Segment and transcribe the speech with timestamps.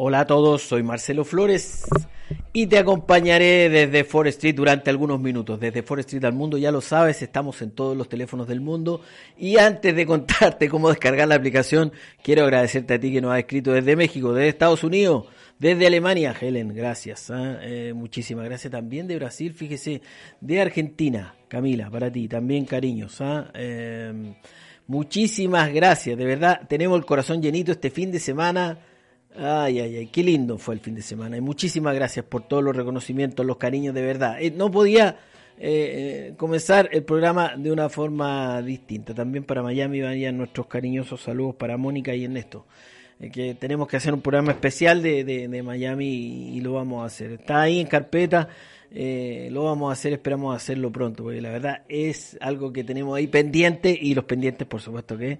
[0.00, 1.82] Hola a todos, soy Marcelo Flores
[2.52, 5.58] y te acompañaré desde Forest Street durante algunos minutos.
[5.58, 9.00] Desde Forest Street al mundo, ya lo sabes, estamos en todos los teléfonos del mundo.
[9.36, 11.90] Y antes de contarte cómo descargar la aplicación,
[12.22, 15.26] quiero agradecerte a ti que nos has escrito desde México, desde Estados Unidos,
[15.58, 17.28] desde Alemania, Helen, gracias.
[17.32, 17.58] ¿ah?
[17.62, 20.00] Eh, muchísimas gracias también de Brasil, fíjese,
[20.40, 23.20] de Argentina, Camila, para ti, también cariños.
[23.20, 23.50] ¿ah?
[23.52, 24.36] Eh,
[24.86, 28.78] muchísimas gracias, de verdad, tenemos el corazón llenito este fin de semana
[29.40, 31.36] Ay, ay, ay, qué lindo fue el fin de semana.
[31.36, 34.42] Y muchísimas gracias por todos los reconocimientos, los cariños de verdad.
[34.42, 35.16] Eh, no podía
[35.58, 39.14] eh, eh, comenzar el programa de una forma distinta.
[39.14, 42.66] También para Miami vayan nuestros cariñosos saludos para Mónica y Ernesto.
[43.32, 47.32] que tenemos que hacer un programa especial de, de, Miami y, lo vamos a hacer.
[47.32, 48.48] Está ahí en carpeta.
[48.90, 53.28] lo vamos a hacer, esperamos hacerlo pronto, porque la verdad es algo que tenemos ahí
[53.28, 55.38] pendiente y los pendientes, por supuesto que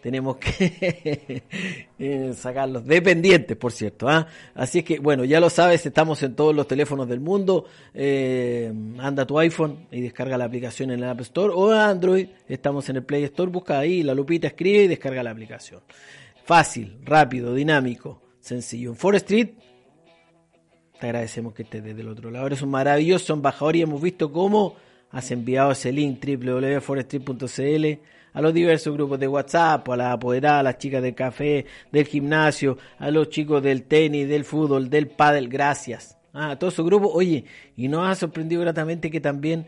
[0.00, 1.42] tenemos que
[1.98, 4.08] eh, sacarlos dependientes, por cierto.
[4.08, 4.26] ¿ah?
[4.54, 7.66] Así es que, bueno, ya lo sabes, estamos en todos los teléfonos del mundo.
[7.94, 12.28] Eh, anda tu iPhone y descarga la aplicación en el App Store o Android.
[12.48, 15.80] Estamos en el Play Store, busca ahí la lupita, escribe y descarga la aplicación.
[16.44, 18.90] Fácil, rápido, dinámico, sencillo.
[18.90, 22.46] En Forest te agradecemos que estés desde el otro lado.
[22.46, 24.76] Eres un maravilloso embajador y hemos visto cómo
[25.10, 30.64] has enviado ese link www.foreststreet.cl a los diversos grupos de WhatsApp, a las apoderadas, a
[30.64, 35.48] las chicas del café, del gimnasio, a los chicos del tenis, del fútbol, del pádel,
[35.48, 36.16] gracias.
[36.32, 37.44] Ah, a todos esos grupos, oye,
[37.76, 39.66] y nos ha sorprendido gratamente que también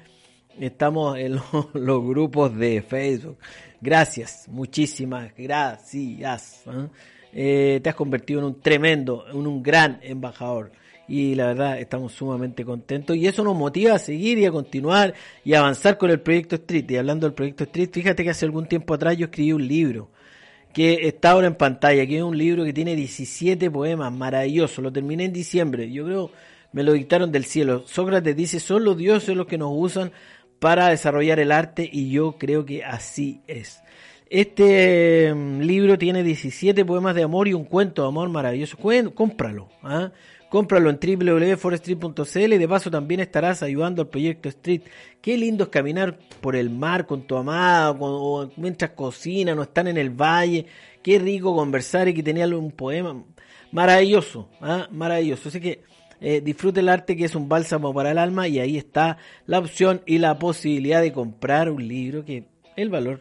[0.60, 1.34] estamos en
[1.74, 3.38] los, grupos de Facebook.
[3.80, 6.62] Gracias, muchísimas gracias.
[6.66, 6.88] ¿ah?
[7.32, 10.70] Eh, te has convertido en un tremendo, en un gran embajador
[11.08, 15.14] y la verdad estamos sumamente contentos y eso nos motiva a seguir y a continuar
[15.44, 16.90] y avanzar con el proyecto Street.
[16.90, 20.10] Y hablando del proyecto Street, fíjate que hace algún tiempo atrás yo escribí un libro
[20.72, 24.90] que está ahora en pantalla, que es un libro que tiene 17 poemas, maravilloso, lo
[24.90, 26.30] terminé en diciembre, yo creo
[26.72, 27.84] me lo dictaron del cielo.
[27.86, 30.12] Sócrates dice, son los dioses los que nos usan
[30.58, 33.82] para desarrollar el arte y yo creo que así es.
[34.30, 38.78] Este mm, libro tiene 17 poemas de amor y un cuento de amor maravilloso.
[39.14, 39.68] Cómpralo.
[39.82, 40.10] ¿ah?
[40.52, 44.82] Cómpralo en www.forestreet.cl y de paso también estarás ayudando al proyecto Street.
[45.22, 49.88] Qué lindo es caminar por el mar con tu amado, o mientras cocinan o están
[49.88, 50.66] en el valle.
[51.02, 53.24] Qué rico conversar y que tenía un poema
[53.70, 54.88] maravilloso, ¿ah?
[54.90, 55.48] maravilloso.
[55.48, 55.84] Así que
[56.20, 59.58] eh, disfrute el arte que es un bálsamo para el alma y ahí está la
[59.58, 62.44] opción y la posibilidad de comprar un libro que
[62.76, 63.20] el valor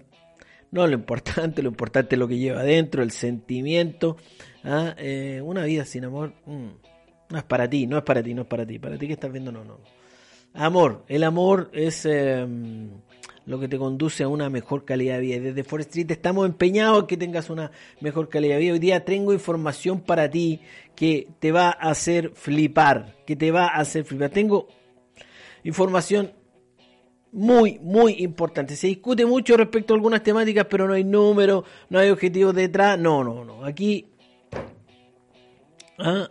[0.72, 4.18] no lo importante, lo importante es lo que lleva adentro, el sentimiento.
[4.66, 4.96] ¿ah?
[4.98, 6.34] Eh, una vida sin amor.
[6.46, 6.91] Mm.
[7.32, 8.78] No es para ti, no es para ti, no es para ti.
[8.78, 9.80] Para ti que estás viendo, no, no.
[10.54, 12.90] Amor, el amor es em,
[13.46, 15.40] lo que te conduce a una mejor calidad de vida.
[15.40, 17.72] Desde Forest Street estamos empeñados en que tengas una
[18.02, 18.74] mejor calidad de vida.
[18.74, 20.60] Hoy día tengo información para ti
[20.94, 24.30] que te va a hacer flipar, que te va a hacer flipar.
[24.30, 24.68] Tengo
[25.64, 26.34] información
[27.32, 28.76] muy, muy importante.
[28.76, 33.00] Se discute mucho respecto a algunas temáticas, pero no hay números, no hay objetivos detrás.
[33.00, 33.64] No, no, no.
[33.64, 34.08] Aquí...
[35.98, 36.28] ¿ah?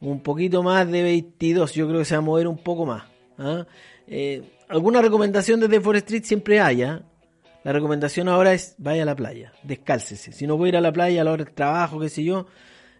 [0.00, 3.04] un poquito más de 22, yo creo que se va a mover un poco más.
[3.38, 3.66] ¿ah?
[4.06, 6.82] Eh, alguna recomendación desde Forest Street siempre hay.
[6.82, 7.02] ¿ah?
[7.64, 10.32] La recomendación ahora es vaya a la playa, descálcese.
[10.32, 12.46] Si no puede ir a la playa a la hora del trabajo, qué sé yo,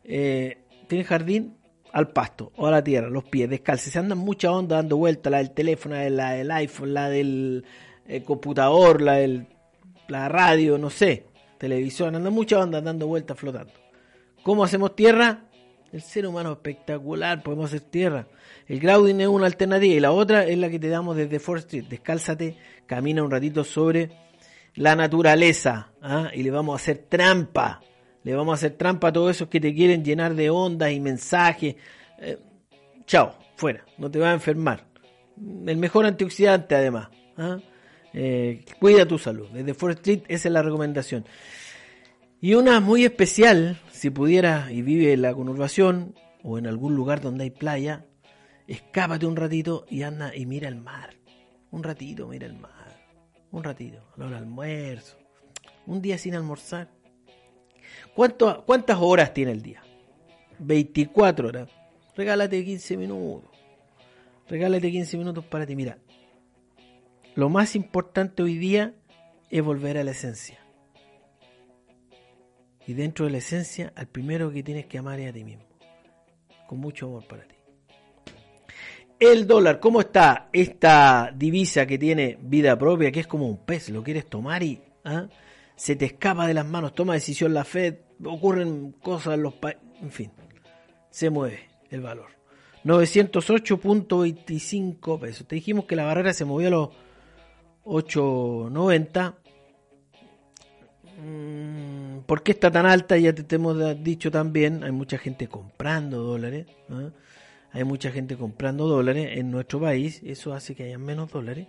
[0.05, 1.57] eh, tiene jardín
[1.93, 3.99] al pasto o a la tierra, los pies, descálcese.
[3.99, 7.65] Andan mucha onda dando vueltas, la del teléfono, la del iPhone, la del
[8.07, 9.47] eh, computador, la del
[10.09, 11.27] la radio, no sé,
[11.59, 13.73] televisión, andan mucha onda dando vueltas flotando.
[14.43, 15.45] ¿Cómo hacemos tierra?
[15.97, 18.27] El ser humano espectacular, podemos hacer tierra.
[18.69, 21.69] El grounding es una alternativa y la otra es la que te damos desde Forest
[21.69, 21.89] Street.
[21.89, 22.55] Descálzate,
[22.85, 24.11] camina un ratito sobre
[24.75, 26.31] la naturaleza ¿ah?
[26.35, 27.81] y le vamos a hacer trampa.
[28.25, 31.01] Le vamos a hacer trampa a todos esos que te quieren llenar de ondas y
[31.01, 31.77] mensajes.
[32.19, 32.37] Eh,
[33.07, 34.85] chao, fuera, no te va a enfermar.
[35.67, 37.09] El mejor antioxidante además.
[37.39, 37.59] ¿ah?
[38.13, 39.49] Eh, cuida tu salud.
[39.51, 41.25] Desde Forest Street esa es la recomendación.
[42.41, 47.23] Y una muy especial, si pudiera y vive en la conurbación o en algún lugar
[47.23, 48.05] donde hay playa,
[48.67, 51.17] escápate un ratito y anda y mira el mar.
[51.71, 53.01] Un ratito, mira el mar.
[53.51, 55.17] Un ratito, a la almuerzo.
[55.87, 56.91] Un día sin almorzar.
[58.15, 59.83] ¿Cuánto, ¿Cuántas horas tiene el día?
[60.59, 61.69] 24 horas.
[62.15, 63.51] Regálate 15 minutos.
[64.47, 65.75] Regálate 15 minutos para ti.
[65.75, 65.99] Mira,
[67.35, 68.95] lo más importante hoy día
[69.49, 70.66] es volver a la esencia.
[72.87, 75.65] Y dentro de la esencia, al primero que tienes que amar es a ti mismo.
[76.69, 77.57] Con mucho amor para ti.
[79.19, 83.89] El dólar, ¿cómo está esta divisa que tiene vida propia, que es como un pez?
[83.89, 85.27] Lo quieres tomar y ¿ah?
[85.75, 87.95] se te escapa de las manos, toma decisión la Fed,
[88.25, 90.31] ocurren cosas en los países, en fin,
[91.11, 91.61] se mueve
[91.91, 92.37] el valor.
[92.85, 95.49] 908.25 pesos.
[95.49, 96.91] Te dijimos que la barrera se movió a los
[97.85, 99.35] 8.90.
[101.19, 103.17] Mm, ¿Por qué está tan alta?
[103.19, 106.67] Ya te, hemos dicho también, hay mucha gente comprando dólares.
[106.91, 107.11] ¿ah?
[107.77, 111.67] hay mucha gente comprando dólares en nuestro país, eso hace que haya menos dólares.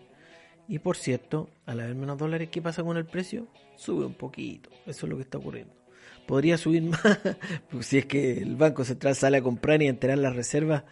[0.70, 3.48] Y por cierto, al haber menos dólares, ¿qué pasa con el precio?
[3.76, 5.74] Sube un poquito, eso es lo que está ocurriendo.
[6.26, 7.02] Podría subir más
[7.70, 10.84] pues si es que el Banco Central sale a comprar y a enterar las reservas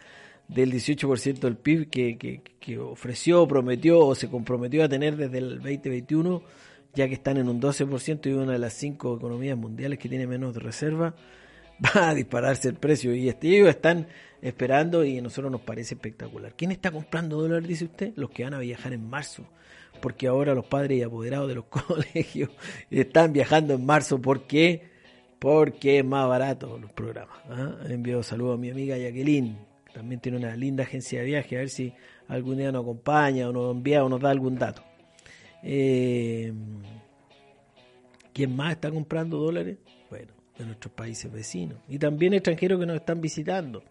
[0.50, 5.38] del 18% del PIB que, que, que, ofreció, prometió o se comprometió a tener desde
[5.38, 6.42] el 2021,
[6.96, 10.28] ya que están en un 12% y una de las cinco economías mundiales que tiene
[10.28, 11.14] menos de reserva,
[11.96, 13.14] va a dispararse el precio.
[13.14, 14.08] Y ellos están
[14.42, 16.54] esperando y a nosotros nos parece espectacular.
[16.56, 18.14] ¿Quién está comprando dólares, dice usted?
[18.16, 19.46] Los que van a viajar en marzo.
[20.02, 22.50] Porque ahora los padres y apoderados de los colegios
[22.90, 24.22] están viajando en marzo.
[24.22, 24.90] ¿Por qué?
[25.40, 27.38] Porque es más barato los programas.
[27.50, 27.76] ¿ah?
[27.88, 29.58] Envío saludos a mi amiga Jacqueline.
[29.94, 31.56] También tiene una linda agencia de viaje.
[31.56, 31.94] A ver si
[32.28, 34.84] algún día nos acompaña o nos envía o nos da algún dato.
[35.68, 36.54] Eh,
[38.32, 39.80] ¿Quién más está comprando dólares?
[40.10, 41.80] Bueno, de nuestros países vecinos.
[41.90, 43.84] Y también extranjeros que nos están visitando.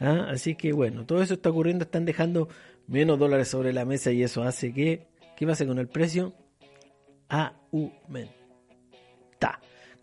[0.00, 0.28] ¿Ah?
[0.30, 2.48] Así que bueno, todo eso está ocurriendo, están dejando
[2.86, 6.32] menos dólares sobre la mesa y eso hace que, ¿qué pasa con el precio?
[7.28, 8.30] Aumenta.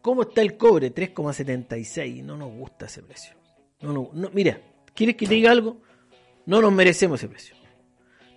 [0.02, 0.94] ¿Cómo está el cobre?
[0.94, 2.24] 3,76.
[2.24, 3.34] No nos gusta ese precio.
[3.82, 4.62] No, no, mira,
[4.94, 5.82] ¿quieres que te diga algo?
[6.46, 7.56] No nos merecemos ese precio.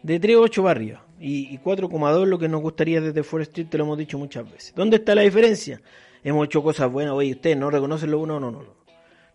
[0.03, 1.08] De 3,8 para arriba.
[1.21, 4.51] Y, y 4,2 lo que nos gustaría desde Forest Street, te lo hemos dicho muchas
[4.51, 4.73] veces.
[4.75, 5.81] ¿Dónde está la diferencia?
[6.23, 8.79] Hemos hecho cosas buenas, oye, ustedes no reconocen lo bueno, no, no, no.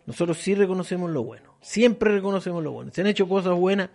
[0.06, 2.90] Nosotros sí reconocemos lo bueno, siempre reconocemos lo bueno.
[2.92, 3.88] Se han hecho cosas buenas,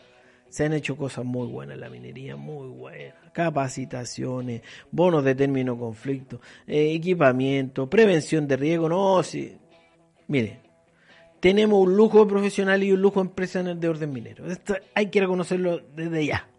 [0.49, 3.13] se han hecho cosas muy buenas en la minería, muy buenas.
[3.31, 8.89] Capacitaciones, bonos de término conflicto, eh, equipamiento, prevención de riesgo.
[8.89, 9.55] No, sí.
[10.27, 10.61] Mire,
[11.39, 14.47] tenemos un lujo profesional y un lujo empresarial de orden minero.
[14.47, 16.49] Esto hay que reconocerlo desde ya.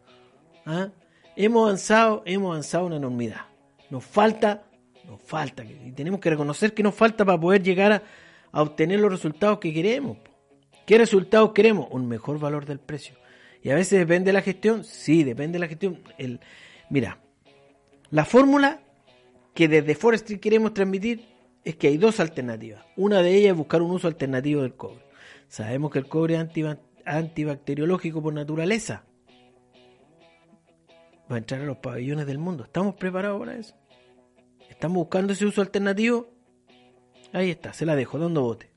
[0.64, 0.90] ¿Ah?
[1.36, 3.46] Hemos avanzado, hemos avanzado una enormidad.
[3.90, 4.64] Nos falta,
[5.06, 8.02] nos falta, y tenemos que reconocer que nos falta para poder llegar
[8.52, 10.18] a obtener los resultados que queremos.
[10.86, 11.88] ¿Qué resultados queremos?
[11.90, 13.14] Un mejor valor del precio.
[13.62, 14.84] Y a veces depende de la gestión.
[14.84, 16.00] Sí, depende de la gestión.
[16.18, 16.40] El,
[16.88, 17.20] mira,
[18.10, 18.80] la fórmula
[19.54, 21.28] que desde Forestry queremos transmitir
[21.64, 22.84] es que hay dos alternativas.
[22.96, 25.04] Una de ellas es buscar un uso alternativo del cobre.
[25.48, 29.04] Sabemos que el cobre es antibacteriológico por naturaleza.
[31.30, 32.64] Va a entrar a los pabellones del mundo.
[32.64, 33.74] ¿Estamos preparados para eso?
[34.68, 36.28] ¿Estamos buscando ese uso alternativo?
[37.32, 38.70] Ahí está, se la dejo, dando bote.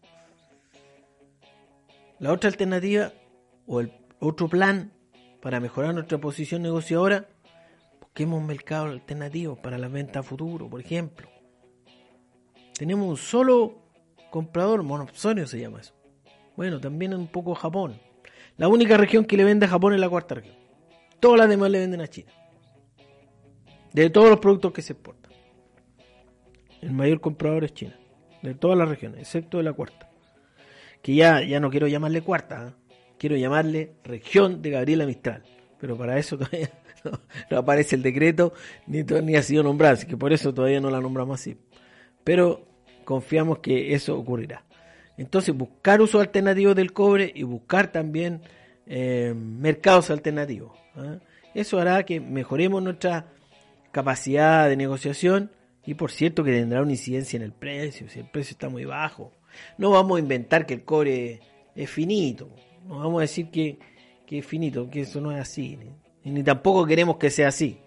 [2.20, 3.12] La otra alternativa
[3.66, 4.92] o el otro plan
[5.42, 7.28] para mejorar nuestra posición negociadora,
[8.00, 11.28] busquemos un mercado alternativo para la venta a futuro, por ejemplo.
[12.78, 13.80] Tenemos un solo
[14.30, 15.94] comprador, monopsonio se llama eso.
[16.56, 18.00] Bueno, también un poco Japón.
[18.58, 20.56] La única región que le vende a Japón es la cuarta región.
[21.20, 22.32] Todas las demás le venden a China.
[23.94, 25.32] De todos los productos que se exportan.
[26.82, 27.98] El mayor comprador es China
[28.44, 30.10] de todas las regiones, excepto de la cuarta.
[31.02, 32.74] Que ya, ya no quiero llamarle cuarta, ¿eh?
[33.18, 35.44] quiero llamarle región de Gabriela Mistral.
[35.80, 36.70] Pero para eso todavía
[37.50, 38.54] no, aparece el decreto,
[38.86, 41.58] ni, ni ha sido nombrado, así que por eso todavía no la nombramos así.
[42.24, 42.68] Pero
[43.06, 44.66] confiamos que eso ocurrirá.
[45.18, 48.42] Entonces, buscar uso alternativo del cobre y buscar también
[48.86, 50.74] eh, mercados alternativos.
[50.98, 51.20] ¿eh?
[51.54, 53.28] Eso hará que mejoremos nuestra
[53.94, 55.52] capacidad de negociación
[55.86, 58.84] y por cierto que tendrá una incidencia en el precio, si el precio está muy
[58.84, 59.32] bajo.
[59.78, 61.40] No vamos a inventar que el cobre
[61.76, 62.50] es finito,
[62.88, 63.80] no vamos a decir que,
[64.28, 65.78] es finito, que eso no es así,
[66.24, 67.78] ni, tampoco queremos que sea así.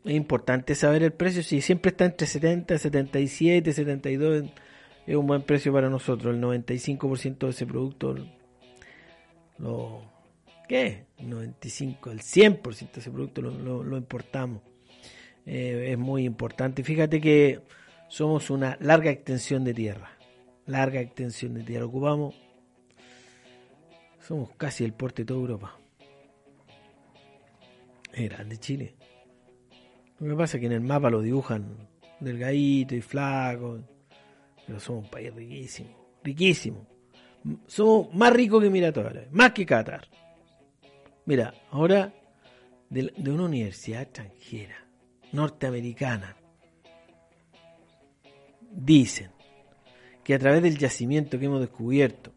[0.03, 1.41] Es importante saber el precio.
[1.43, 4.43] Si siempre está entre 70, 77, 72,
[5.09, 6.35] es un buen precio para nosotros.
[6.35, 8.15] El 95% de ese producto
[9.57, 10.03] lo.
[10.67, 11.05] ¿Qué?
[11.17, 14.61] El 95, el 100% de ese producto lo, lo, importamos.
[15.47, 16.83] Eh, es muy importante.
[16.83, 17.59] Fíjate que
[18.07, 20.11] somos una larga extensión de tierra.
[20.67, 21.87] Larga extensión de tierra.
[21.87, 22.35] Ocupamos.
[24.19, 25.75] Somos casi el porte de toda Europa.
[28.13, 28.93] Es grande Chile.
[30.19, 31.65] Lo que pasa es que en el mapa lo dibujan
[32.19, 33.79] delgadito y flaco.
[34.69, 35.89] Pero somos un país riquísimo.
[36.23, 36.85] Riquísimo.
[37.65, 39.27] Somos más ricos que Miratoria.
[39.31, 40.07] Más que Qatar.
[41.25, 42.13] Mira, ahora
[42.87, 44.85] de, una universidad extranjera,
[45.31, 46.37] norteamericana,
[48.71, 49.31] dicen
[50.23, 52.31] que a través del yacimiento que hemos descubierto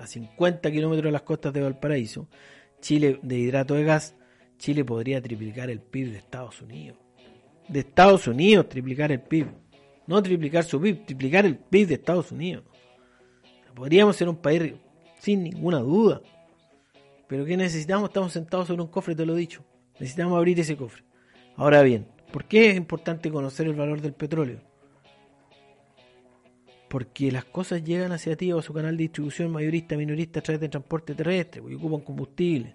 [0.00, 2.28] a 50 kilómetros de las costas de Valparaíso,
[2.80, 4.14] Chile de hidrato de gas,
[4.56, 6.98] Chile podría triplicar el PIB de Estados Unidos.
[7.66, 9.63] De Estados Unidos triplicar el PIB.
[10.06, 12.64] No triplicar su PIB, triplicar el PIB de Estados Unidos.
[13.74, 14.74] Podríamos ser un país
[15.18, 16.20] sin ninguna duda.
[17.26, 18.10] Pero ¿qué necesitamos?
[18.10, 19.64] Estamos sentados sobre un cofre, te lo he dicho.
[19.98, 21.02] Necesitamos abrir ese cofre.
[21.56, 24.60] Ahora bien, ¿por qué es importante conocer el valor del petróleo?
[26.88, 30.42] Porque las cosas llegan hacia ti o a su canal de distribución mayorista, minorista a
[30.42, 32.74] través de transporte terrestre, porque ocupan combustible.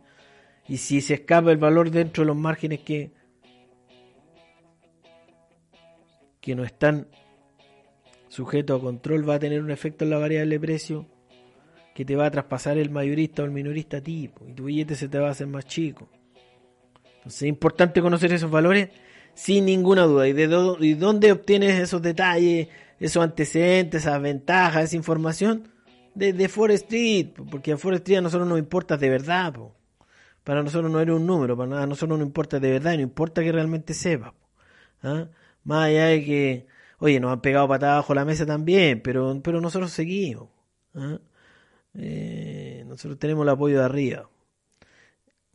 [0.68, 3.12] Y si se escapa el valor dentro de los márgenes que,
[6.42, 7.08] que no están
[8.28, 11.06] sujetos a control, va a tener un efecto en la variable de precio
[11.94, 14.46] que te va a traspasar el mayorista o el minorista tipo.
[14.48, 16.08] Y tu billete se te va a hacer más chico.
[17.18, 18.90] Entonces es importante conocer esos valores
[19.34, 20.28] sin ninguna duda.
[20.28, 22.70] ¿Y de dónde obtienes esos detalles,
[23.00, 25.68] esos antecedentes, esas ventajas, esa información?
[26.16, 29.54] De, de Forest Street, porque a Forest Street a nosotros nos importa de verdad.
[30.44, 33.02] Para nosotros no eres un número, para nada, a nosotros no importa de verdad, no
[33.02, 34.34] importa que realmente sepa.
[35.04, 35.28] ¿ah?
[35.64, 36.68] Más allá de que,
[37.00, 40.50] oye, nos han pegado patadas bajo la mesa también, pero, pero nosotros seguimos.
[40.96, 41.20] ¿ah?
[41.96, 44.30] Eh, nosotros tenemos el apoyo de arriba.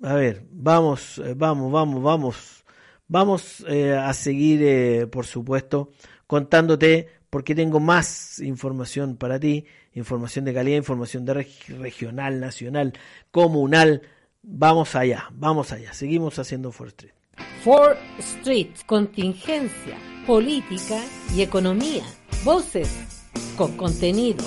[0.03, 2.65] A ver, vamos, eh, vamos, vamos, vamos.
[3.07, 5.91] Vamos eh, a seguir, por supuesto,
[6.27, 12.95] contándote porque tengo más información para ti, información de calidad, información de regional, nacional,
[13.31, 14.03] comunal,
[14.47, 15.95] Vamos allá, vamos allá.
[15.95, 17.24] Seguimos haciendo 4
[17.65, 21.01] 4 Street, contingencia, política
[21.35, 22.05] y economía.
[22.45, 22.91] Voces
[23.57, 24.45] con contenido.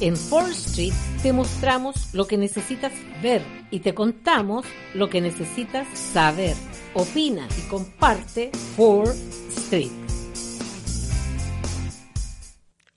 [0.00, 5.86] En 4 Street te mostramos lo que necesitas ver y te contamos lo que necesitas
[5.98, 6.54] saber.
[6.94, 9.12] Opina y comparte 4
[9.48, 10.02] Street.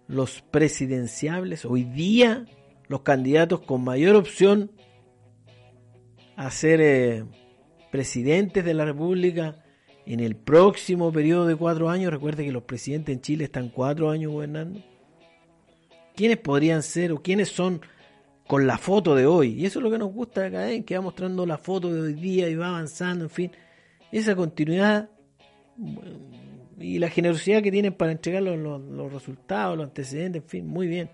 [0.07, 2.45] los presidenciables hoy día,
[2.88, 4.71] los candidatos con mayor opción
[6.37, 7.25] a ser eh,
[7.90, 9.64] presidentes de la República
[10.04, 12.12] en el próximo periodo de cuatro años?
[12.12, 14.81] Recuerde que los presidentes en Chile están cuatro años gobernando.
[16.14, 17.80] ¿Quiénes podrían ser o quiénes son
[18.47, 19.54] con la foto de hoy?
[19.54, 22.00] Y eso es lo que nos gusta de Cadena, que va mostrando la foto de
[22.00, 23.50] hoy día y va avanzando, en fin.
[24.12, 25.11] Esa continuidad
[26.78, 31.11] y la generosidad que tienen para entregar los, resultados, los antecedentes, en fin, muy bien.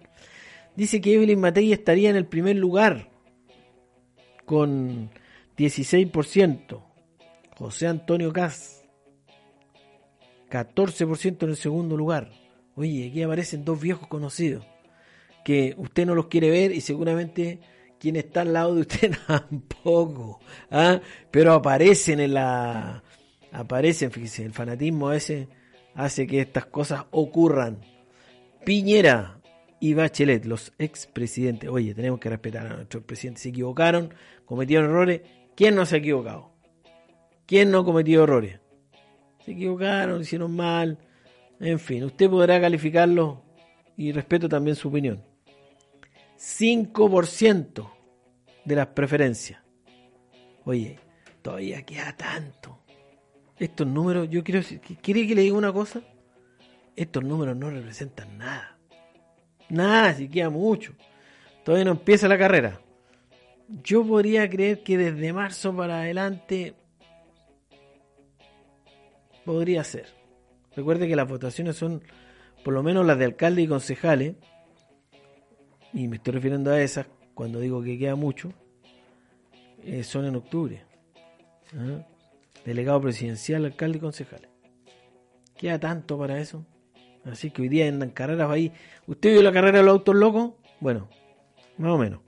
[0.76, 3.09] Dice que Evelyn Matei estaría en el primer lugar
[4.45, 5.11] con
[5.57, 6.83] 16%.
[7.57, 8.85] José Antonio Cas,
[10.50, 12.30] 14% en el segundo lugar.
[12.75, 14.64] Oye, aquí aparecen dos viejos conocidos
[15.44, 17.61] que usted no los quiere ver y seguramente
[17.99, 20.40] quien está al lado de usted tampoco.
[20.70, 21.00] ¿ah?
[21.30, 23.02] Pero aparecen en la,
[23.52, 25.49] aparecen, fíjese, el fanatismo ese
[25.94, 27.78] hace que estas cosas ocurran.
[28.64, 29.40] Piñera
[29.80, 34.12] y Bachelet, los expresidentes, oye, tenemos que respetar a nuestros presidentes, se equivocaron,
[34.44, 35.23] cometieron errores.
[35.54, 36.52] ¿Quién no se ha equivocado?
[37.47, 38.61] ¿Quién no cometió errores?
[39.44, 40.99] Se equivocaron, hicieron mal,
[41.61, 43.42] en fin, usted podrá calificarlo
[43.97, 45.30] y respeto también su opinión.
[46.40, 47.90] 5%
[48.64, 49.62] de las preferencias.
[50.64, 50.99] Oye,
[51.42, 52.80] todavía queda tanto
[53.61, 54.62] estos números, yo quiero
[55.02, 56.00] ¿quiere que le diga una cosa?
[56.97, 58.78] Estos números no representan nada.
[59.68, 60.94] Nada, si queda mucho.
[61.62, 62.80] Todavía no empieza la carrera.
[63.68, 66.75] Yo podría creer que desde marzo para adelante
[69.44, 70.06] podría ser.
[70.75, 72.02] Recuerde que las votaciones son,
[72.64, 74.37] por lo menos las de alcalde y concejales,
[75.92, 78.52] y me estoy refiriendo a esas cuando digo que queda mucho,
[79.82, 80.82] eh, son en octubre.
[81.76, 82.04] ¿Ah?
[82.64, 84.49] delegado presidencial, alcalde y concejales.
[85.56, 86.64] Queda tanto para eso.
[87.24, 88.72] Así que hoy día andan carreras ahí.
[89.07, 90.53] ¿Usted vio la carrera de los autos locos?
[90.81, 91.09] Bueno,
[91.79, 92.20] más o menos.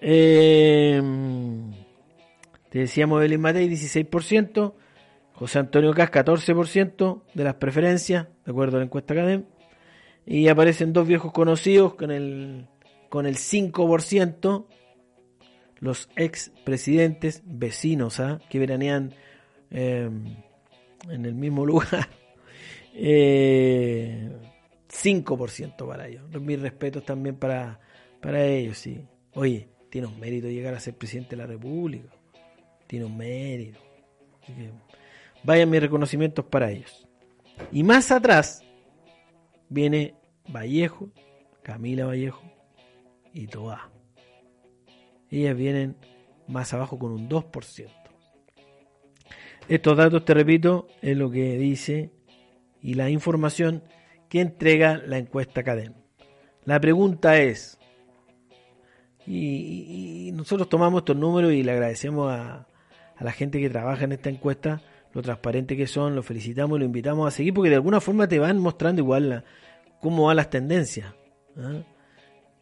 [0.00, 1.00] Eh,
[2.68, 4.74] te decíamos Evelyn Matei, 16%.
[5.34, 9.44] José Antonio Cas, 14% de las preferencias, de acuerdo a la encuesta Cadem.
[10.30, 12.66] Y aparecen dos viejos conocidos con el,
[13.08, 14.66] con el 5%.
[15.80, 18.38] Los ex presidentes vecinos ¿ah?
[18.48, 19.14] que veranean
[19.70, 20.36] Em,
[21.08, 22.08] en el mismo lugar.
[22.92, 24.28] Eh,
[24.88, 26.24] 5% para ellos.
[26.42, 27.78] Mis respetos también para,
[28.20, 29.06] para ellos, sí.
[29.34, 32.08] Oye, tiene un mérito llegar a ser presidente de la República.
[32.88, 33.78] Tiene un mérito.
[35.44, 37.06] vayan mis reconocimientos para ellos.
[37.70, 38.64] Y más atrás
[39.68, 40.14] viene
[40.52, 41.10] Vallejo,
[41.62, 42.42] Camila Vallejo
[43.32, 43.90] y Toa.
[45.30, 45.96] Ellas vienen
[46.48, 47.88] más abajo con un 2%.
[49.68, 52.10] Estos datos, te repito, es lo que dice
[52.82, 53.84] y la información
[54.28, 55.94] que entrega la encuesta Cadem.
[56.64, 57.78] La pregunta es,
[59.26, 62.66] y, nosotros tomamos estos números y le agradecemos a,
[63.20, 64.80] la gente que trabaja en esta encuesta,
[65.12, 68.26] lo transparente que son, lo felicitamos y lo invitamos a seguir porque de alguna forma
[68.26, 69.44] te van mostrando igual
[70.00, 71.14] cómo van las tendencias.
[71.56, 71.82] ¿ah?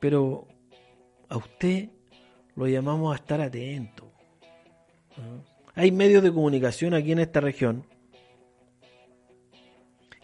[0.01, 0.46] Pero
[1.29, 1.88] a usted
[2.57, 4.11] lo llamamos a estar atento.
[5.16, 5.42] ¿ah?
[5.74, 7.85] Hay medios de comunicación aquí en esta región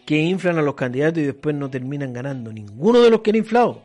[0.05, 3.37] que inflan a los candidatos y después no terminan ganando ninguno de los que han
[3.37, 3.81] inflado.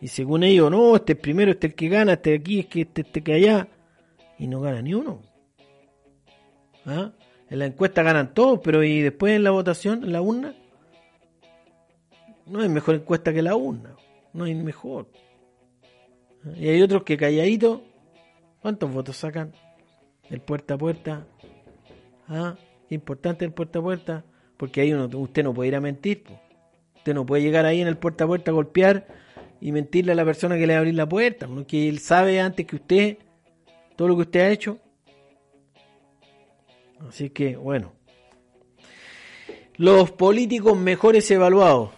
[0.00, 2.58] Y según ellos, no, este es primero, este es el que gana, este de aquí,
[2.60, 3.68] es que este, este que allá.
[4.36, 5.22] Y no gana ni uno.
[6.84, 7.12] ¿Ah?
[7.48, 10.56] En la encuesta ganan todos, pero ¿y después en la votación, en la urna?
[12.46, 13.94] No hay mejor encuesta que la urna.
[14.32, 15.06] No hay mejor.
[16.56, 17.80] Y hay otros que calladitos,
[18.60, 19.52] ¿cuántos votos sacan?
[20.32, 21.26] el puerta a puerta.
[22.26, 22.56] ¿Ah?
[22.88, 24.24] Importante el puerta a puerta,
[24.56, 26.24] porque ahí uno, usted no puede ir a mentir.
[26.96, 29.06] Usted no puede llegar ahí en el puerta a puerta a golpear
[29.60, 32.40] y mentirle a la persona que le va a abrir la puerta, porque él sabe
[32.40, 33.18] antes que usted
[33.96, 34.78] todo lo que usted ha hecho.
[37.08, 37.92] Así que, bueno.
[39.76, 41.90] Los políticos mejores evaluados.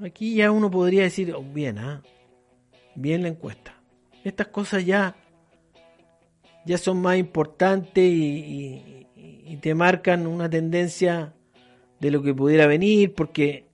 [0.00, 2.02] Aquí ya uno podría decir, oh, bien, ¿ah?
[2.94, 3.74] bien la encuesta.
[4.24, 5.16] Estas cosas ya
[6.66, 8.92] ya son más importantes y,
[9.62, 11.32] te marcan una tendencia
[11.98, 13.64] de lo que pudiera venir, porque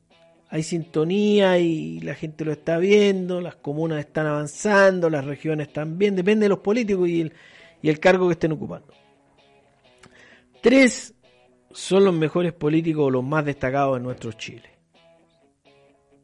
[0.48, 6.14] hay sintonía y la gente lo está viendo, las comunas están avanzando, las regiones bien,
[6.14, 7.32] depende de los políticos y el,
[7.80, 8.92] y el cargo que estén ocupando.
[10.60, 11.14] Tres
[11.72, 14.71] son los mejores políticos o los más destacados en nuestro Chile.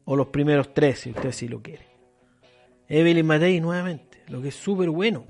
[0.09, 1.85] O los primeros tres, si usted así lo quiere.
[2.87, 5.27] Evelyn Matei nuevamente, lo que es súper bueno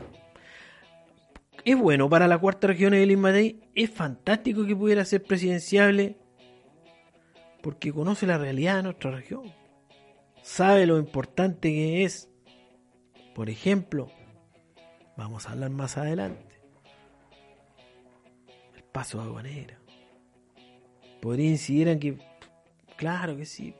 [1.65, 3.62] es bueno para la cuarta región de Matei.
[3.76, 6.18] Es fantástico que pudiera ser presidenciable
[7.62, 9.54] porque conoce la realidad de nuestra región.
[10.42, 12.30] Sabe lo importante que es.
[13.36, 14.10] Por ejemplo,
[15.18, 16.56] vamos a hablar más adelante.
[18.76, 19.80] El paso de aduanera.
[21.22, 22.18] Podría incidir en que,
[22.96, 23.76] claro que sí.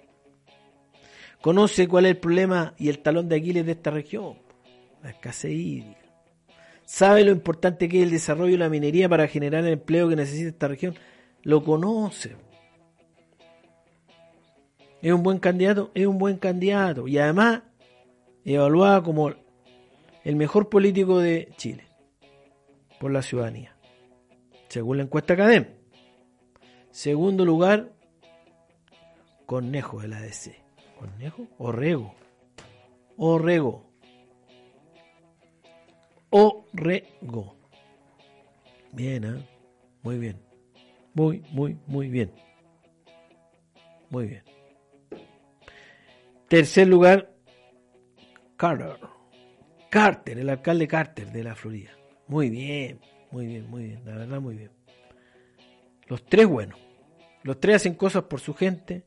[1.42, 4.38] Conoce cuál es el problema y el talón de Aquiles de esta región.
[5.02, 6.10] La escasez hídrica
[6.90, 10.16] sabe lo importante que es el desarrollo de la minería para generar el empleo que
[10.16, 10.96] necesita esta región,
[11.44, 12.36] lo conoce.
[15.00, 17.08] Es un buen candidato, es un buen candidato.
[17.08, 17.62] Y además,
[18.44, 19.32] evaluado como
[20.24, 21.84] el mejor político de Chile
[23.00, 23.76] por la ciudadanía,
[24.68, 25.68] según la encuesta Academ.
[26.90, 27.92] Segundo lugar,
[29.46, 30.69] Cornejo de la DC.
[31.00, 31.48] ¿Cornejo?
[31.58, 32.14] Orrego.
[33.16, 33.90] Orrego.
[36.30, 37.56] Orrego.
[38.92, 39.48] Bien, ¿eh?
[40.04, 40.42] Muy bien.
[41.14, 42.34] Muy, muy, muy bien.
[44.10, 44.44] Muy bien.
[46.50, 47.34] Tercer lugar,
[48.58, 48.98] Carter.
[49.90, 51.92] Carter, el alcalde Carter de la Florida.
[52.28, 53.00] Muy bien,
[53.32, 54.02] muy bien, muy bien.
[54.04, 54.72] La verdad, muy bien.
[56.08, 56.78] Los tres buenos.
[57.44, 59.06] Los tres hacen cosas por su gente,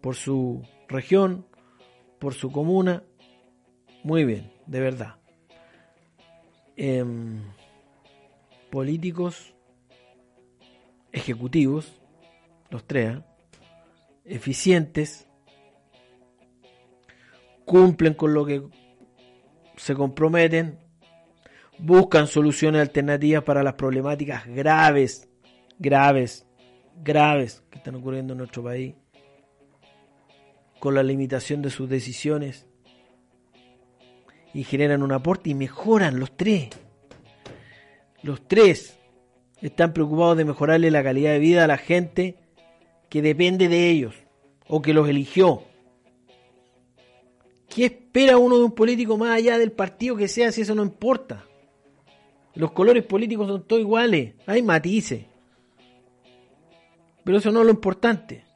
[0.00, 1.46] por su región,
[2.18, 3.02] por su comuna.
[4.02, 5.16] Muy bien, de verdad.
[6.76, 7.42] Em,
[8.70, 9.54] políticos,
[11.12, 12.00] ejecutivos,
[12.70, 13.22] los tres, ¿eh?
[14.24, 15.26] eficientes,
[17.64, 18.62] cumplen con lo que
[19.76, 20.78] se comprometen,
[21.78, 25.28] buscan soluciones alternativas para las problemáticas graves,
[25.78, 26.46] graves,
[27.02, 28.94] graves que están ocurriendo en nuestro país,
[30.78, 32.66] con la limitación de sus decisiones
[34.54, 36.70] y generan un aporte y mejoran los tres.
[38.22, 38.98] Los tres
[39.60, 42.36] están preocupados de mejorarle la calidad de vida a la gente
[43.08, 44.14] que depende de ellos
[44.66, 45.62] o que los eligió.
[47.68, 50.82] ¿Qué espera uno de un político más allá del partido que sea si eso no
[50.82, 51.44] importa?
[52.54, 55.26] Los colores políticos son todos iguales, hay matices.
[57.24, 58.47] Pero eso no es lo importante.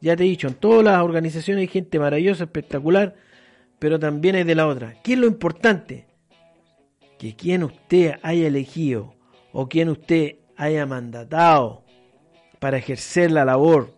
[0.00, 3.16] Ya te he dicho, en todas las organizaciones hay gente maravillosa, espectacular,
[3.78, 4.94] pero también es de la otra.
[5.02, 6.06] ¿Qué es lo importante?
[7.18, 9.14] Que quien usted haya elegido
[9.52, 11.84] o quien usted haya mandatado
[12.60, 13.92] para ejercer la labor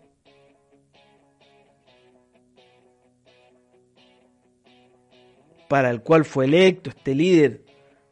[5.68, 7.64] para el cual fue electo este líder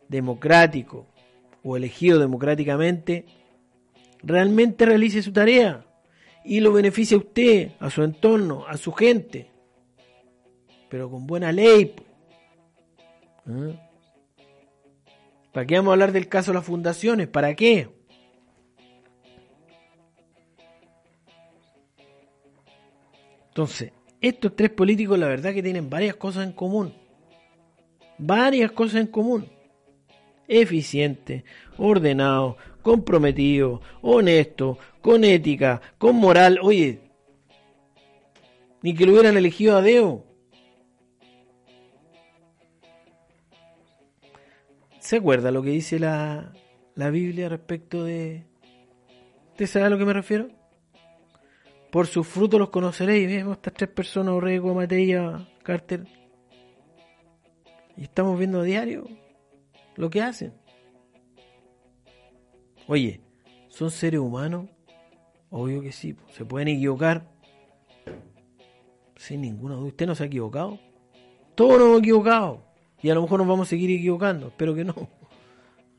[0.08, 1.08] democrático
[1.64, 3.26] o elegido democráticamente,
[4.22, 5.87] realmente realice su tarea
[6.44, 9.50] y lo beneficie a usted, a su entorno, a su gente
[10.88, 11.94] pero con buena ley.
[13.46, 13.72] ¿Ah?
[15.52, 17.28] ¿Para qué vamos a hablar del caso de las fundaciones?
[17.28, 17.88] ¿Para qué?
[23.48, 26.94] Entonces, estos tres políticos la verdad que tienen varias cosas en común.
[28.18, 29.48] Varias cosas en común.
[30.46, 31.44] Eficiente,
[31.76, 36.58] ordenado, comprometido, honesto, con ética, con moral.
[36.62, 37.00] Oye,
[38.82, 40.24] ni que lo hubieran elegido a Deo.
[45.00, 46.52] ¿Se acuerda lo que dice la,
[46.94, 48.44] la Biblia respecto de...
[49.52, 50.48] ¿Usted sabe a lo que me refiero?
[51.90, 53.26] Por sus frutos los conoceréis.
[53.26, 56.06] Vemos estas tres personas, Orrego, Matella, Carter.
[57.96, 59.08] Y estamos viendo a diario
[59.96, 60.52] lo que hacen.
[62.88, 63.20] Oye,
[63.68, 64.66] ¿son seres humanos?
[65.50, 66.16] Obvio que sí.
[66.32, 67.30] ¿Se pueden equivocar?
[69.14, 69.88] Sin ninguna duda.
[69.88, 70.80] ¿Usted no se ha equivocado?
[71.54, 72.62] Todos nos hemos equivocado.
[73.02, 74.94] Y a lo mejor nos vamos a seguir equivocando, espero que no.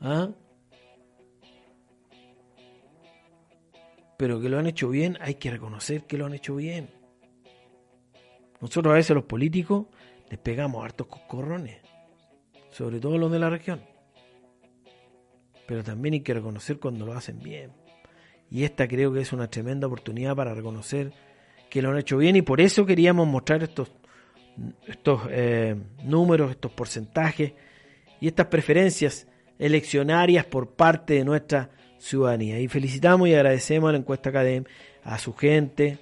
[0.00, 0.30] ¿Ah?
[4.16, 6.90] Pero que lo han hecho bien, hay que reconocer que lo han hecho bien.
[8.60, 9.86] Nosotros a veces los políticos
[10.28, 11.80] les pegamos hartos coscorrones,
[12.70, 13.80] sobre todo los de la región.
[15.70, 17.70] Pero también hay que reconocer cuando lo hacen bien.
[18.50, 21.12] Y esta creo que es una tremenda oportunidad para reconocer
[21.70, 23.92] que lo han hecho bien y por eso queríamos mostrar estos
[24.88, 27.52] estos eh, números, estos porcentajes
[28.20, 29.28] y estas preferencias
[29.60, 32.58] eleccionarias por parte de nuestra ciudadanía.
[32.58, 34.64] Y felicitamos y agradecemos a la encuesta Academ,
[35.04, 36.00] a su gente,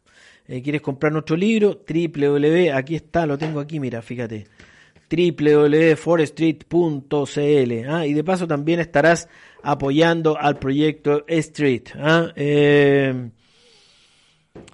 [0.49, 1.81] Eh, ¿Quieres comprar nuestro libro?
[1.89, 4.49] www, aquí está, lo tengo aquí, mira, fíjate
[5.11, 8.07] www.forestreet.cl ¿ah?
[8.07, 9.27] y de paso también estarás
[9.63, 11.89] apoyando al proyecto Street.
[11.97, 12.33] ¿ah?
[12.37, 13.31] Eh,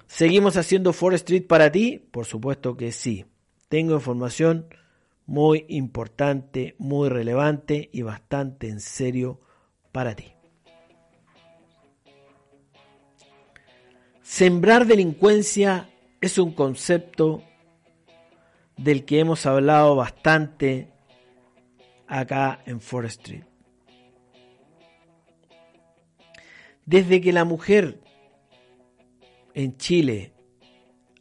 [0.07, 2.01] ¿Seguimos haciendo Forest Street para ti?
[2.11, 3.25] Por supuesto que sí.
[3.69, 4.67] Tengo información
[5.25, 9.41] muy importante, muy relevante y bastante en serio
[9.91, 10.31] para ti.
[14.21, 15.89] Sembrar delincuencia
[16.21, 17.43] es un concepto
[18.77, 20.89] del que hemos hablado bastante
[22.07, 23.54] acá en Forest Street.
[26.85, 27.99] Desde que la mujer
[29.55, 30.33] en Chile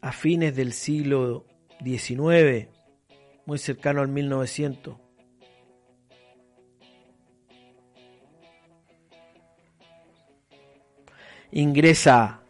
[0.03, 1.47] a fines del siglo
[1.83, 2.69] XIX,
[3.47, 4.97] muy cercano al 1900,
[11.53, 12.43] ingresa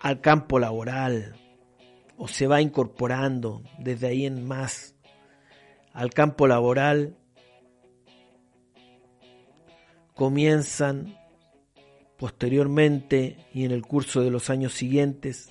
[0.00, 1.36] al campo laboral,
[2.18, 4.94] o se va incorporando desde ahí en más
[5.94, 7.16] al campo laboral,
[10.14, 11.23] comienzan
[12.16, 15.50] posteriormente y en el curso de los años siguientes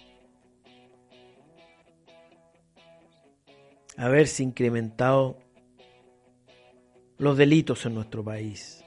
[3.97, 5.37] a verse incrementado
[7.17, 8.83] los delitos en nuestro país.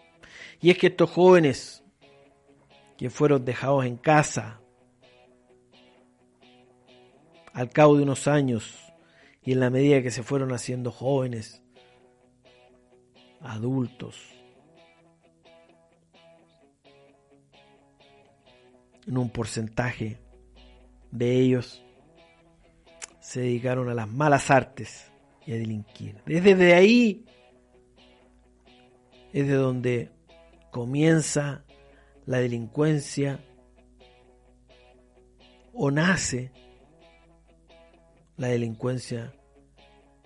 [0.61, 1.85] Y es que estos jóvenes
[2.97, 4.61] que fueron dejados en casa,
[7.53, 8.75] al cabo de unos años
[9.43, 11.63] y en la medida que se fueron haciendo jóvenes,
[13.41, 14.36] adultos,
[19.07, 20.19] en un porcentaje
[21.11, 21.83] de ellos
[23.21, 25.11] se dedicaron a las malas artes
[25.45, 26.23] y a delinquir.
[26.27, 27.25] Desde ahí
[29.33, 30.11] es de donde
[30.71, 31.65] comienza
[32.25, 33.41] la delincuencia
[35.73, 36.53] o nace
[38.37, 39.33] la delincuencia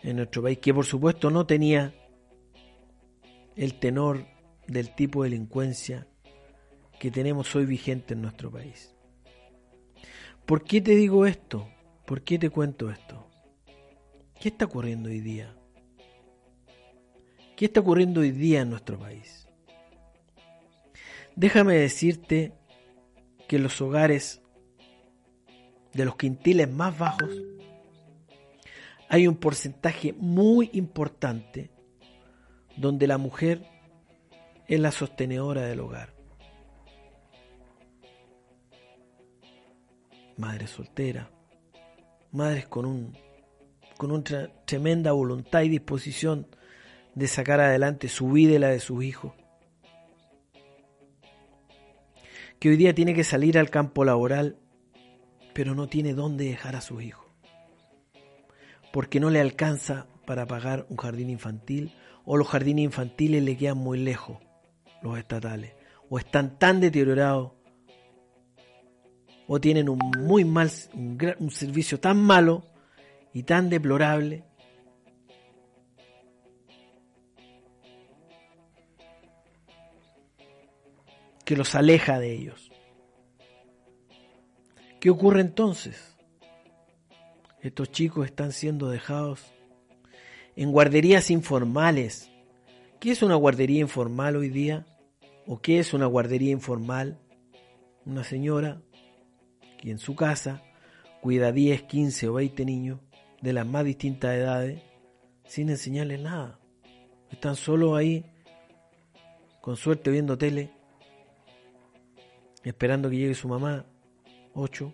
[0.03, 1.95] en nuestro país, que por supuesto no tenía
[3.57, 4.27] el tenor
[4.67, 6.07] del tipo de delincuencia
[7.01, 8.95] que tenemos hoy vigente en nuestro país.
[10.45, 11.67] ¿Por qué te digo esto?
[12.05, 13.27] ¿Por qué te cuento esto?
[14.39, 15.57] ¿Qué está ocurriendo hoy día?
[17.57, 19.49] ¿Qué está ocurriendo hoy día en nuestro país?
[21.37, 22.53] Déjame decirte
[23.49, 24.43] que los hogares
[25.95, 27.31] de los quintiles más bajos
[29.09, 31.71] hay un porcentaje muy importante
[32.77, 33.65] donde la mujer
[34.69, 36.20] es la sostenedora del hogar.
[40.41, 41.29] Madres solteras,
[42.33, 43.17] madres con, un,
[43.97, 46.47] con una tremenda voluntad y disposición
[47.15, 49.33] de sacar adelante su vida y la de sus hijos.
[52.59, 54.57] Que hoy día tiene que salir al campo laboral,
[55.55, 57.31] pero no tiene dónde dejar a sus hijos
[58.93, 61.93] porque no le alcanza para pagar un jardín infantil
[62.25, 64.39] o los jardines infantiles le quedan muy lejos,
[65.03, 65.75] los estatales,
[66.09, 67.53] o están tan deteriorados
[69.53, 72.63] o tienen un muy mal un, servicio tan malo
[73.35, 74.45] y tan deplorable
[81.45, 82.71] que los aleja de ellos.
[85.01, 86.17] ¿Qué ocurre entonces?
[87.61, 89.53] Estos chicos están siendo dejados
[90.55, 92.31] en guarderías informales.
[93.01, 94.87] ¿Qué es una guardería informal hoy día?
[95.45, 97.19] ¿O qué es una guardería informal?
[98.07, 98.81] Una señora
[99.81, 100.63] que en su casa
[101.21, 103.01] cuida 10, 15 o 20 niños
[103.41, 104.83] de las más distintas edades
[105.45, 106.59] sin enseñarles nada.
[107.31, 108.25] Están solo ahí,
[109.61, 110.71] con suerte viendo tele,
[112.63, 113.87] esperando que llegue su mamá,
[114.55, 114.93] 8,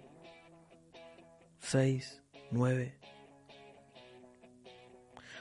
[1.59, 2.23] 6,
[2.53, 2.99] 9.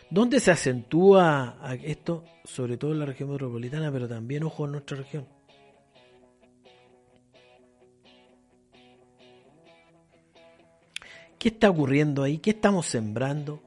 [0.09, 2.23] ¿Dónde se acentúa esto?
[2.43, 5.34] Sobre todo en la región metropolitana, pero también, ojo, en nuestra región.
[11.45, 12.39] ¿Qué está ocurriendo ahí?
[12.39, 13.61] ¿Qué estamos sembrando?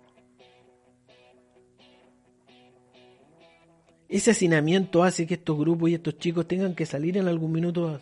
[4.08, 8.00] Ese hacinamiento hace que estos grupos y estos chicos tengan que salir en algún minuto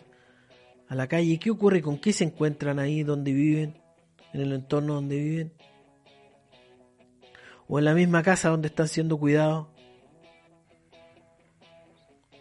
[0.89, 1.33] a, la calle.
[1.33, 1.83] ¿Y qué ocurre?
[1.83, 3.75] ¿Con qué se encuentran ahí donde viven?
[4.33, 5.53] ¿En el entorno donde viven?
[7.67, 9.67] ¿O en la misma casa donde están siendo cuidados?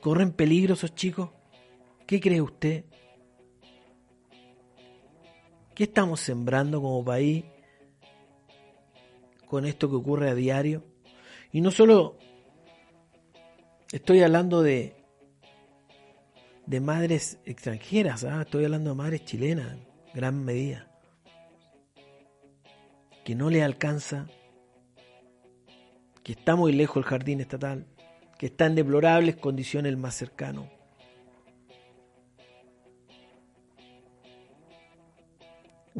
[0.01, 1.29] ¿Corren peligro esos chicos?
[2.07, 2.87] ¿Qué cree usted?
[5.77, 7.45] ¿Qué estamos sembrando como país
[9.47, 10.83] con esto que ocurre a diario?
[11.53, 12.17] Y no solo
[13.93, 14.97] estoy hablando de,
[16.65, 18.41] de madres extranjeras, ¿ah?
[18.41, 20.91] estoy hablando de madres chilenas, en gran medida,
[23.23, 24.29] que no le alcanza,
[26.23, 27.87] que está muy lejos el jardín estatal,
[28.39, 30.71] que está en deplorables condiciones el más cercano.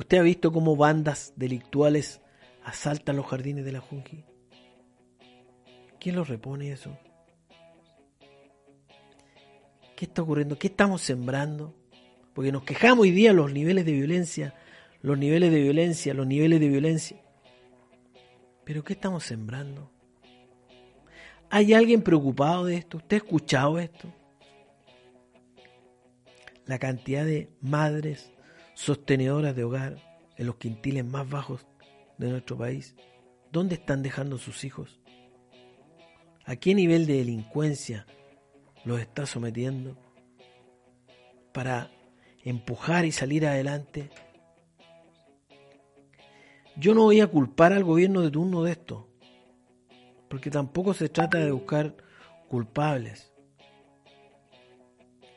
[0.07, 2.21] ¿Usted ha visto cómo bandas delictuales
[2.63, 4.25] asaltan los jardines de la Junji?
[5.99, 6.97] ¿Quién los repone eso?
[9.97, 10.61] ¿Qué está ocurriendo?
[10.61, 11.75] ¿Qué estamos sembrando?
[12.35, 14.55] Porque nos quejamos hoy día los niveles de violencia,
[15.03, 17.21] los niveles de violencia, los niveles de violencia.
[18.63, 19.91] Pero ¿qué estamos sembrando?
[21.51, 22.99] ¿Hay alguien preocupado de esto?
[22.99, 24.07] ¿Usted ha escuchado esto?
[26.65, 28.36] La cantidad de madres
[28.77, 29.97] sostenedoras de hogar
[30.37, 31.67] en los quintiles más bajos
[32.19, 32.95] de nuestro país,
[33.51, 35.01] ¿dónde están dejando sus hijos?
[36.45, 38.07] ¿A qué nivel de delincuencia
[38.85, 39.97] los está sometiendo
[41.53, 41.91] para
[42.45, 44.11] empujar y salir adelante?
[46.77, 49.09] Yo no voy a culpar al gobierno de turno de esto,
[50.29, 51.97] porque tampoco se trata de buscar
[52.47, 53.33] culpables,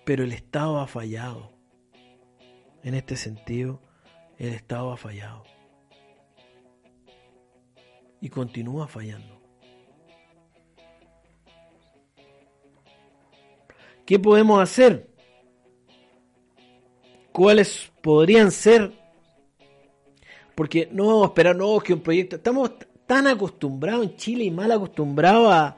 [0.04, 1.59] pero el Estado ha fallado.
[2.84, 3.82] En este sentido,
[4.38, 5.44] el Estado ha fallado.
[8.22, 9.40] Y continúa fallando.
[14.06, 15.10] ¿Qué podemos hacer?
[17.32, 18.92] ¿Cuáles podrían ser?
[20.56, 22.38] Porque no vamos a esperar, no, que un proyecto.
[22.38, 22.72] Estamos
[23.06, 25.78] tan acostumbrados en Chile y mal acostumbrados a.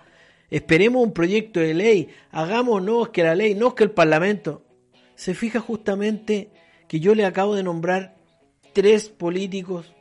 [0.49, 4.63] Esperemos un proyecto de ley, hagamos que la ley, no que el Parlamento.
[5.15, 6.51] Se fija justamente
[6.91, 8.17] que yo le acabo de nombrar
[8.73, 9.93] tres políticos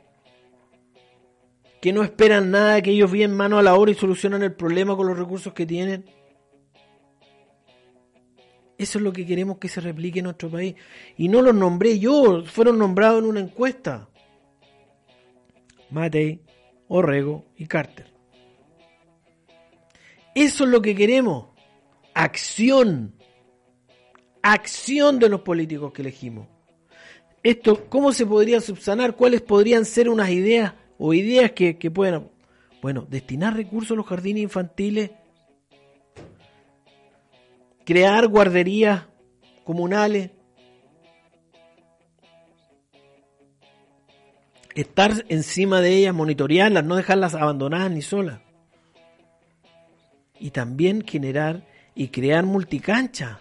[1.79, 4.97] que no esperan nada, que ellos vienen mano a la obra y solucionan el problema
[4.97, 6.03] con los recursos que tienen.
[8.77, 10.75] Eso es lo que queremos que se replique en nuestro país.
[11.15, 14.09] Y no los nombré yo, fueron nombrados en una encuesta.
[15.91, 16.41] Matei,
[16.89, 18.13] Orrego y Carter.
[20.35, 21.57] Eso es lo que queremos.
[22.13, 23.15] Acción.
[24.41, 26.47] Acción de los políticos que elegimos
[27.43, 29.15] esto, ¿cómo se podría subsanar?
[29.15, 32.29] ¿Cuáles podrían ser unas ideas o ideas que, que puedan...
[32.81, 35.11] Bueno, destinar recursos a los jardines infantiles,
[37.85, 39.05] crear guarderías
[39.63, 40.31] comunales,
[44.73, 48.41] estar encima de ellas, monitorearlas, no dejarlas abandonadas ni solas.
[50.39, 53.37] Y también generar y crear multicanchas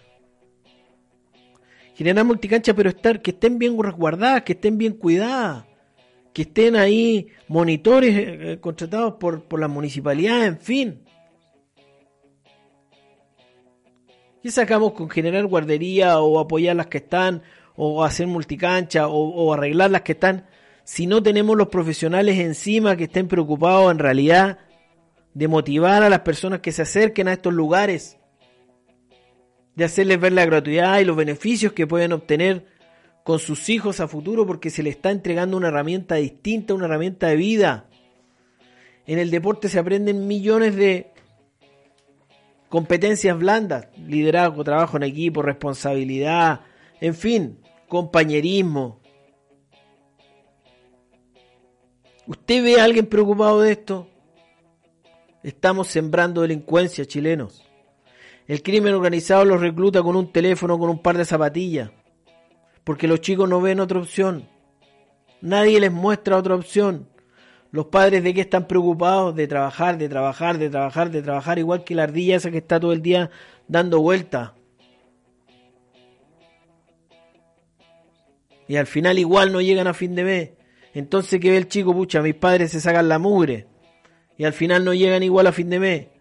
[2.01, 5.67] generar multicancha, pero estar, que estén bien resguardadas, que estén bien cuidadas,
[6.33, 11.05] que estén ahí monitores eh, eh, contratados por, por la municipalidad, en fin.
[14.43, 17.43] ¿Qué sacamos con generar guardería o apoyar las que están,
[17.77, 20.47] o hacer multicancha, o arreglar las que están,
[20.85, 24.57] si no tenemos los profesionales encima que estén preocupados en realidad
[25.35, 28.20] de motivar a las personas que se acerquen a estos lugares?
[29.81, 32.67] De hacerles ver la gratuidad y los beneficios que pueden obtener
[33.25, 37.29] con sus hijos a futuro porque se les está entregando una herramienta distinta, una herramienta
[37.29, 37.87] de vida.
[39.07, 41.11] En el deporte se aprenden millones de
[42.69, 46.61] competencias blandas, liderazgo, trabajo en equipo, responsabilidad,
[47.01, 49.01] en fin, compañerismo.
[52.27, 54.09] ¿Usted ve a alguien preocupado de esto?
[55.43, 57.70] Estamos sembrando delincuencia, chilenos.
[58.51, 61.93] El crimen organizado los recluta con un teléfono, con un par de zapatillas.
[62.83, 64.49] Porque los chicos no ven otra opción.
[65.41, 67.09] Nadie les muestra otra opción.
[67.71, 71.85] Los padres de qué están preocupados de trabajar, de trabajar, de trabajar, de trabajar, igual
[71.85, 73.31] que la ardilla esa que está todo el día
[73.69, 74.51] dando vueltas.
[78.67, 80.51] Y al final igual no llegan a fin de mes.
[80.93, 81.93] Entonces, ¿qué ve el chico?
[81.95, 83.69] Pucha, mis padres se sacan la mugre.
[84.37, 86.20] Y al final no llegan igual a fin de mes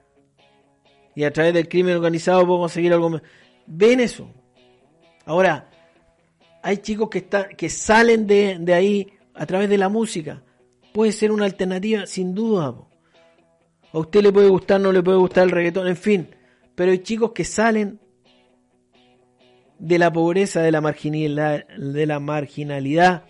[1.19, 3.19] y a través del crimen organizado podemos conseguir algo
[3.67, 4.33] ¿Ven eso?
[5.25, 5.69] Ahora,
[6.63, 10.41] hay chicos que, están, que salen de, de ahí a través de la música.
[10.93, 12.73] Puede ser una alternativa, sin duda.
[13.91, 16.29] A usted le puede gustar, no le puede gustar el reggaetón, en fin.
[16.73, 17.99] pero hay chicos que salen
[19.77, 23.25] de la pobreza, de la marginalidad, de la marginalidad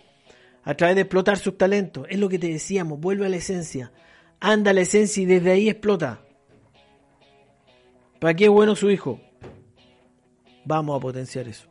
[0.62, 2.06] a través de explotar sus talentos.
[2.08, 3.92] Es lo que te decíamos, vuelve a la esencia.
[4.40, 6.22] Anda a la esencia y desde ahí explota.
[8.20, 9.20] ¿Para qué es bueno su hijo?
[10.66, 11.68] Vamos a potenciar eso.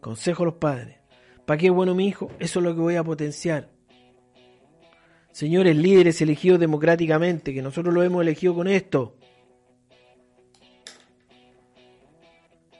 [0.00, 0.98] Consejo a los padres.
[1.46, 2.30] ¿Para qué es bueno mi hijo?
[2.38, 3.70] Eso es lo que voy a potenciar.
[5.32, 9.16] Señores líderes elegidos democráticamente, que nosotros lo hemos elegido con esto.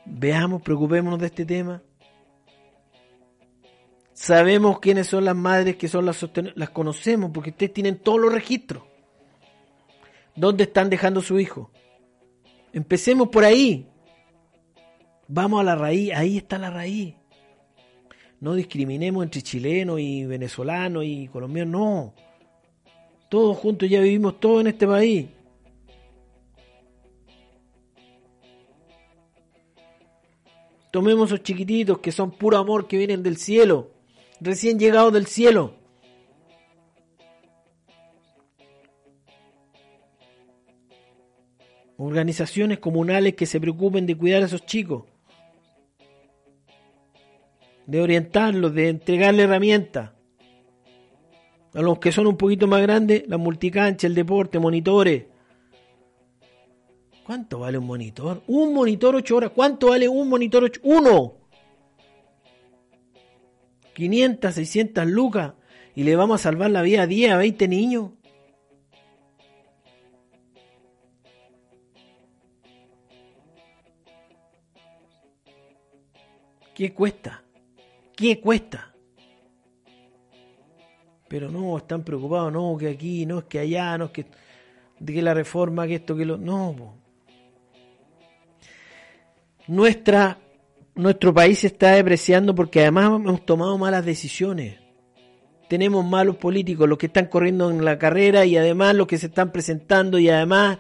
[0.05, 1.83] Veamos, preocupémonos de este tema.
[4.13, 8.33] Sabemos quiénes son las madres que son las las conocemos porque ustedes tienen todos los
[8.33, 8.90] registros.
[10.41, 11.71] ¿Dónde están dejando su hijo?
[12.73, 13.87] Empecemos por ahí.
[15.29, 17.15] Vamos a la raíz, ahí está la raíz.
[18.41, 22.15] No discriminemos entre chilenos y venezolanos y colombianos, no.
[23.29, 25.27] Todos juntos ya vivimos todos en este país.
[30.91, 33.91] Tomemos esos chiquititos que son puro amor que vienen del cielo,
[34.41, 35.80] recién llegados del cielo.
[42.03, 45.05] Organizaciones comunales que se preocupen de cuidar a esos chicos,
[47.85, 50.13] de orientarlos, de entregarle herramientas.
[51.75, 55.27] A los que son un poquito más grandes, la multicancha, el deporte, monitores.
[57.27, 58.45] ¿Cuánto vale un monitor?
[58.47, 59.51] Un monitor 8 horas.
[59.55, 60.81] ¿Cuánto vale un monitor 8?
[60.85, 61.35] Uno.
[63.93, 65.53] 500, 600 lucas.
[65.95, 68.11] Y le vamos a salvar la vida a 10, a 20 niños.
[76.81, 77.43] ¿Qué cuesta?
[78.17, 78.95] ¿Qué cuesta?
[81.29, 84.25] Pero no, están preocupados, no, que aquí, no, es que allá, no, es que,
[84.99, 86.39] de que la reforma, que esto, que lo...
[86.39, 86.97] No,
[89.67, 90.39] Nuestra,
[90.95, 94.79] nuestro país se está depreciando porque además hemos tomado malas decisiones.
[95.69, 99.27] Tenemos malos políticos, los que están corriendo en la carrera y además los que se
[99.27, 100.79] están presentando y además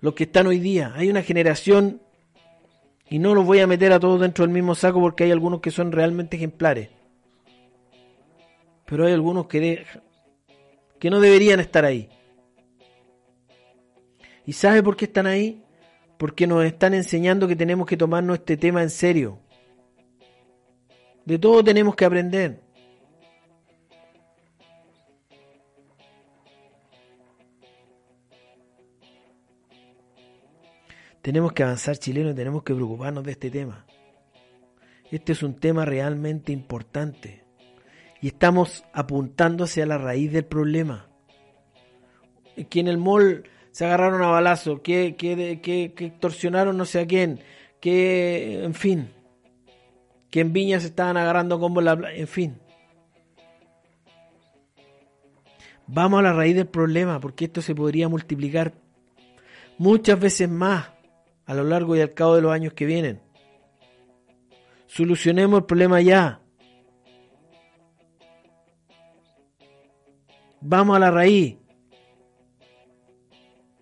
[0.00, 0.94] los que están hoy día.
[0.96, 2.02] Hay una generación,
[3.08, 5.60] y no los voy a meter a todos dentro del mismo saco porque hay algunos
[5.60, 6.88] que son realmente ejemplares
[8.84, 9.84] pero hay algunos que,
[10.98, 12.08] que no deberían estar ahí.
[14.46, 15.62] ¿Y sabe por qué están ahí?
[16.18, 19.38] Porque nos están enseñando que tenemos que tomarnos este tema en serio.
[21.24, 22.60] De todo tenemos que aprender.
[31.24, 33.86] Tenemos que avanzar chileno y tenemos que preocuparnos de este tema.
[35.10, 37.42] Este es un tema realmente importante
[38.20, 41.08] y estamos apuntando hacia la raíz del problema.
[42.68, 47.06] Que en el mall se agarraron a balazo, que, que, que, extorsionaron no sé a
[47.06, 47.40] quién,
[47.80, 49.08] que, en fin,
[50.28, 51.98] que en Viña se estaban agarrando como la...
[52.12, 52.58] En fin.
[55.86, 58.74] Vamos a la raíz del problema, porque esto se podría multiplicar
[59.78, 60.93] muchas veces más
[61.46, 63.20] a lo largo y al cabo de los años que vienen.
[64.86, 66.40] Solucionemos el problema ya.
[70.60, 71.56] Vamos a la raíz.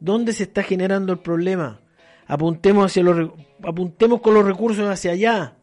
[0.00, 1.80] ¿Dónde se está generando el problema?
[2.26, 3.30] Apuntemos, hacia los,
[3.62, 5.56] apuntemos con los recursos hacia allá.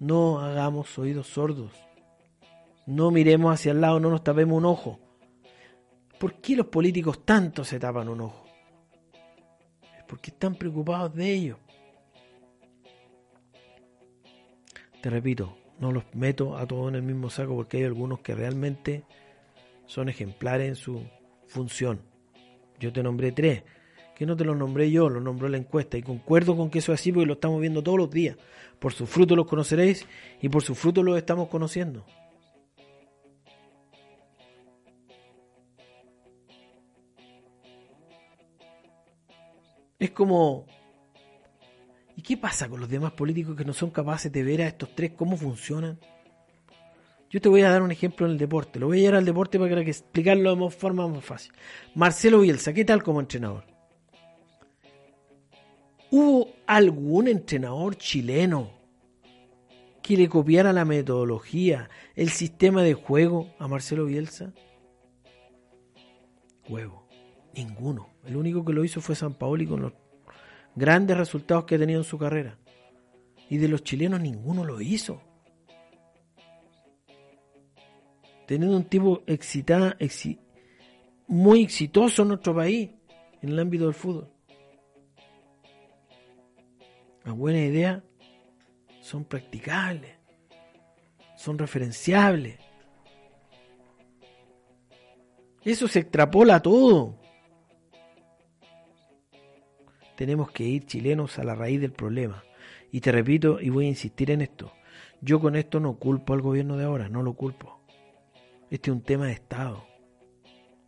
[0.00, 1.72] No hagamos oídos sordos.
[2.86, 4.98] No miremos hacia el lado, no nos tapemos un ojo.
[6.18, 8.43] ¿Por qué los políticos tanto se tapan un ojo?
[10.14, 11.58] Porque están preocupados de ello.
[15.02, 18.32] Te repito, no los meto a todos en el mismo saco porque hay algunos que
[18.32, 19.02] realmente
[19.86, 21.02] son ejemplares en su
[21.48, 22.00] función.
[22.78, 23.64] Yo te nombré tres,
[24.14, 26.92] que no te los nombré yo, los nombró la encuesta y concuerdo con que eso
[26.92, 28.36] es así porque lo estamos viendo todos los días.
[28.78, 30.06] Por sus frutos los conoceréis
[30.40, 32.06] y por sus frutos los estamos conociendo.
[40.04, 40.66] Es como
[42.14, 44.94] ¿Y qué pasa con los demás políticos que no son capaces de ver a estos
[44.94, 45.98] tres cómo funcionan?
[47.30, 48.78] Yo te voy a dar un ejemplo en el deporte.
[48.78, 51.54] Lo voy a llevar al deporte para que explicarlo de forma más fácil.
[51.94, 53.64] Marcelo Bielsa, ¿qué tal como entrenador?
[56.10, 58.72] ¿Hubo algún entrenador chileno
[60.02, 64.52] que le copiara la metodología, el sistema de juego a Marcelo Bielsa?
[66.68, 67.08] Huevo.
[67.54, 68.13] Ninguno.
[68.26, 69.92] El único que lo hizo fue San Paoli con los
[70.74, 72.58] grandes resultados que ha tenido en su carrera.
[73.50, 75.20] Y de los chilenos ninguno lo hizo.
[78.46, 79.94] Teniendo un tipo excitado,
[81.26, 82.90] muy exitoso en nuestro país,
[83.40, 84.28] en el ámbito del fútbol.
[87.24, 88.02] Las buenas ideas
[89.00, 90.12] son practicables,
[91.36, 92.58] son referenciables.
[95.62, 97.23] Eso se extrapola a todo.
[100.16, 102.44] Tenemos que ir chilenos a la raíz del problema.
[102.92, 104.72] Y te repito, y voy a insistir en esto,
[105.20, 107.80] yo con esto no culpo al gobierno de ahora, no lo culpo.
[108.70, 109.84] Este es un tema de Estado.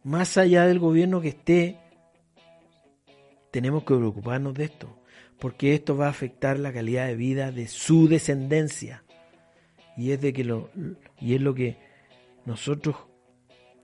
[0.04, 1.78] Más allá del gobierno que esté,
[3.50, 5.02] tenemos que preocuparnos de esto,
[5.38, 9.02] porque esto va a afectar la calidad de vida de su descendencia.
[9.96, 10.70] Y es de que lo
[11.18, 11.78] y es lo que
[12.44, 12.96] nosotros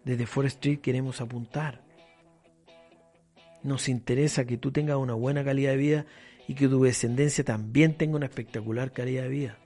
[0.05, 1.83] desde Forest Street queremos apuntar.
[3.63, 6.07] Nos interesa que tú tengas una buena calidad de vida
[6.49, 9.59] y que tu descendencia también tenga una espectacular calidad de vida.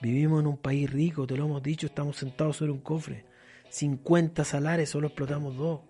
[0.00, 3.24] Vivimos en un país rico, te lo hemos dicho, estamos sentados sobre un cofre.
[3.70, 5.80] 50 salares, solo explotamos dos.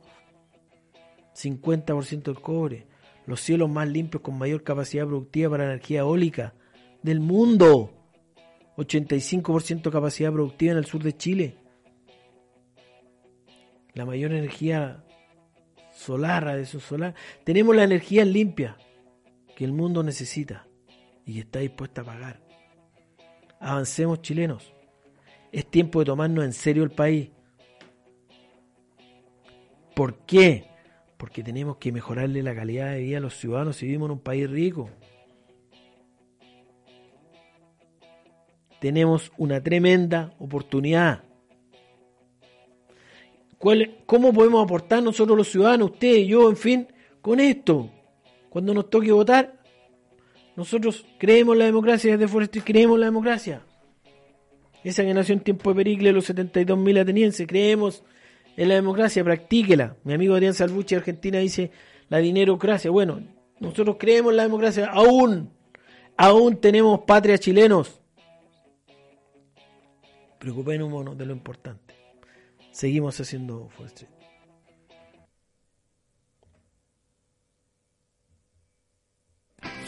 [1.34, 2.86] 50% del cobre.
[3.26, 6.54] Los cielos más limpios con mayor capacidad productiva para energía eólica
[7.02, 7.92] del mundo.
[8.76, 11.56] 85% capacidad productiva en el sur de Chile.
[13.92, 15.04] La mayor energía
[15.98, 17.14] solar, su solar.
[17.44, 18.76] Tenemos la energía limpia
[19.56, 20.66] que el mundo necesita
[21.26, 22.40] y que está dispuesta a pagar.
[23.60, 24.72] Avancemos chilenos.
[25.50, 27.30] Es tiempo de tomarnos en serio el país.
[29.94, 30.68] ¿Por qué?
[31.16, 34.20] Porque tenemos que mejorarle la calidad de vida a los ciudadanos si vivimos en un
[34.20, 34.90] país rico.
[38.78, 41.24] Tenemos una tremenda oportunidad.
[43.58, 46.88] ¿Cómo podemos aportar nosotros los ciudadanos, usted, yo, en fin,
[47.20, 47.90] con esto?
[48.48, 49.60] Cuando nos toque votar,
[50.56, 53.62] nosotros creemos en la democracia desde Forestry, creemos en la democracia.
[54.84, 58.04] Esa que nació en tiempo de Pericles, los 72.000 atenienses, creemos
[58.56, 59.96] en la democracia, practíquela.
[60.04, 61.72] Mi amigo Adrián Salvucci de Argentina dice
[62.08, 62.90] la dinerocracia.
[62.90, 63.20] Bueno,
[63.58, 65.50] nosotros creemos en la democracia, aún,
[66.16, 68.00] aún tenemos patria chilenos.
[70.38, 71.97] Preocupémonos de lo importante.
[72.78, 74.06] Seguimos haciendo Forestry.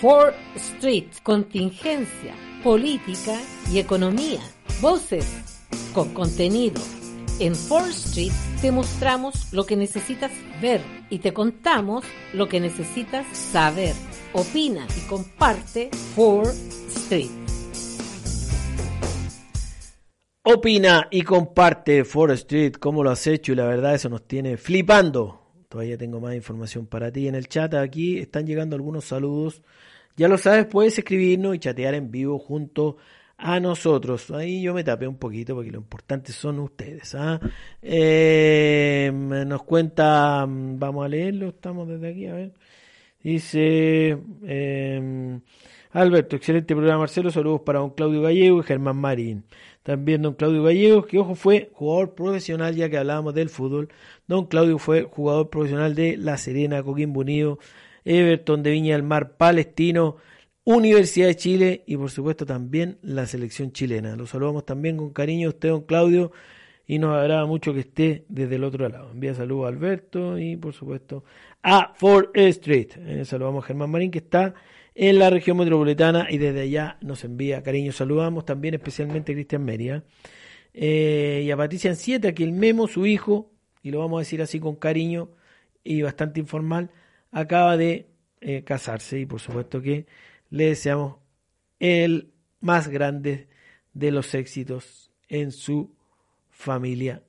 [0.01, 2.35] 4 Street, contingencia,
[2.65, 3.39] política
[3.73, 4.41] y economía.
[4.81, 5.25] Voces
[5.95, 6.83] con contenido.
[7.39, 13.25] En 4 Street te mostramos lo que necesitas ver y te contamos lo que necesitas
[13.37, 13.95] saber.
[14.33, 16.51] Opina y comparte 4
[16.89, 17.40] Street.
[20.43, 24.57] Opina y comparte 4 Street, cómo lo has hecho y la verdad eso nos tiene
[24.57, 25.41] flipando.
[25.69, 27.75] Todavía tengo más información para ti en el chat.
[27.75, 29.63] Aquí están llegando algunos saludos
[30.21, 32.99] ya lo sabes, puedes escribirnos y chatear en vivo junto
[33.39, 34.31] a nosotros.
[34.31, 37.15] Ahí yo me tapé un poquito porque lo importante son ustedes.
[37.15, 37.41] ¿ah?
[37.81, 42.53] Eh, nos cuenta, vamos a leerlo, estamos desde aquí, a ver.
[43.23, 45.41] Dice eh,
[45.93, 49.45] Alberto, excelente programa Marcelo, saludos para don Claudio Gallego y Germán Marín.
[49.83, 53.89] También don Claudio Gallego, que ojo fue jugador profesional, ya que hablábamos del fútbol.
[54.27, 57.59] Don Claudio fue jugador profesional de La Serena, Coquimbo Unido,
[58.05, 60.17] Everton de Viña del Mar, Palestino,
[60.65, 64.17] Universidad de Chile y por supuesto también la selección chilena.
[64.17, 66.33] Lo saludamos también con cariño a usted, don Claudio,
[66.87, 69.11] y nos agrada mucho que esté desde el otro lado.
[69.13, 71.25] Envía saludos a Alberto y por supuesto
[71.63, 72.89] a Fort Street.
[72.99, 74.55] Eh, saludamos a Germán Marín que está
[75.03, 77.91] en la región metropolitana y desde allá nos envía cariño.
[77.91, 80.05] Saludamos también especialmente a Cristian Meria
[80.75, 83.51] eh, y a Patricia Ancieta, que el Memo, su hijo,
[83.83, 85.31] y lo vamos a decir así con cariño
[85.83, 86.91] y bastante informal,
[87.31, 88.11] acaba de
[88.43, 90.05] eh, casarse y por supuesto que
[90.51, 91.17] le deseamos
[91.79, 93.49] el más grande
[93.95, 95.97] de los éxitos en su
[96.51, 97.23] familia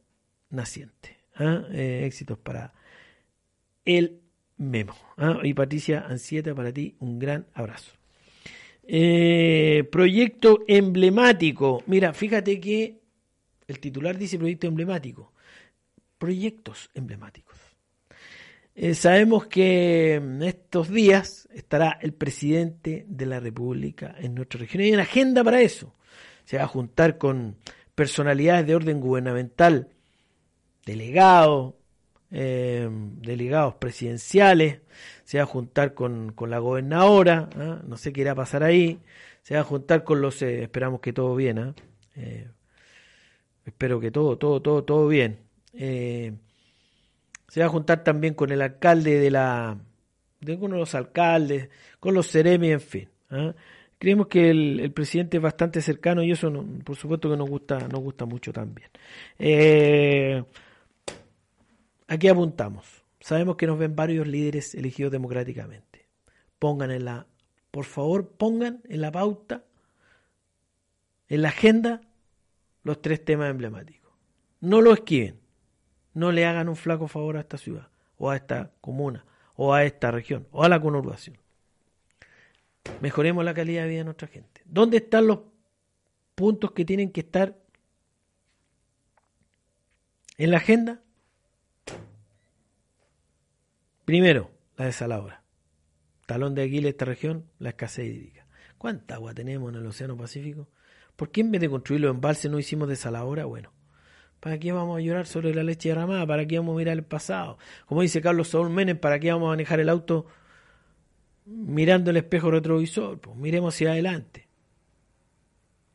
[0.49, 1.19] naciente.
[1.36, 1.63] ¿ah?
[1.72, 2.74] Eh, éxitos para
[3.86, 4.19] el
[4.62, 4.95] Memo.
[5.18, 5.39] ¿ah?
[5.43, 7.91] Y Patricia Ansieta, para ti un gran abrazo.
[8.84, 11.84] Eh, proyecto emblemático.
[11.88, 12.99] Mira, fíjate que
[13.68, 15.34] el titular dice proyecto emblemático.
[16.20, 17.57] Proyectos emblemáticos.
[18.76, 24.84] Eh, sabemos que estos días estará el presidente de la República en nuestra región.
[24.84, 25.95] Hay una agenda para eso.
[26.45, 27.57] Se va a juntar con
[27.95, 29.89] personalidades de orden gubernamental,
[30.86, 31.74] delegados,
[32.32, 34.79] eh, delegados presidenciales,
[35.23, 37.82] se va a juntar con, la gobernadora, ¿ah?
[37.86, 38.99] no sé qué irá a pasar ahí,
[39.43, 41.75] se va a juntar con los, eh, esperamos que todo bien, ¿ah?
[43.65, 45.39] espero que todo, todo, todo, todo bien
[47.51, 49.77] se va a juntar también con el alcalde de la
[50.39, 51.67] de uno de los alcaldes,
[51.99, 53.09] con los seremi, en fin.
[53.29, 53.53] ¿ah?
[53.99, 56.49] Creemos que el, presidente es bastante cercano y eso
[56.86, 58.89] por supuesto que nos gusta, nos gusta mucho también.
[59.38, 60.41] Eh,
[62.12, 63.03] aquí apuntamos.
[63.22, 66.07] Sabemos que nos ven varios líderes elegidos democráticamente.
[66.59, 67.26] Pongan en la,
[67.72, 69.64] por favor, pongan en la pauta,
[71.30, 72.01] en la agenda,
[72.84, 74.12] los tres temas emblemáticos.
[74.59, 75.39] No lo esquiven.
[76.14, 77.88] No le hagan un flaco favor a esta ciudad,
[78.18, 81.38] o a esta comuna, o a esta región, o a la conurbación.
[82.99, 84.62] Mejoremos la calidad de vida de nuestra gente.
[84.66, 85.39] ¿Dónde están los
[86.36, 87.57] puntos que tienen que estar
[90.38, 90.99] en la agenda?
[94.06, 95.43] Primero, la desalabra.
[96.26, 98.47] Talón de Aquiles de esta región, la escasez hídrica.
[98.78, 100.68] ¿Cuánta agua tenemos en el Océano Pacífico?
[101.16, 103.45] ¿Por qué en vez de construir los embalses no hicimos desalabra?
[103.45, 103.72] Bueno,
[104.39, 106.26] ¿para qué vamos a llorar sobre la leche derramada?
[106.26, 107.60] ¿Para qué vamos a mirar el pasado?
[107.86, 110.26] Como dice Carlos Saúl Menem, ¿para qué vamos a manejar el auto
[111.45, 113.20] mirando el espejo retrovisor?
[113.20, 114.47] Pues miremos hacia adelante.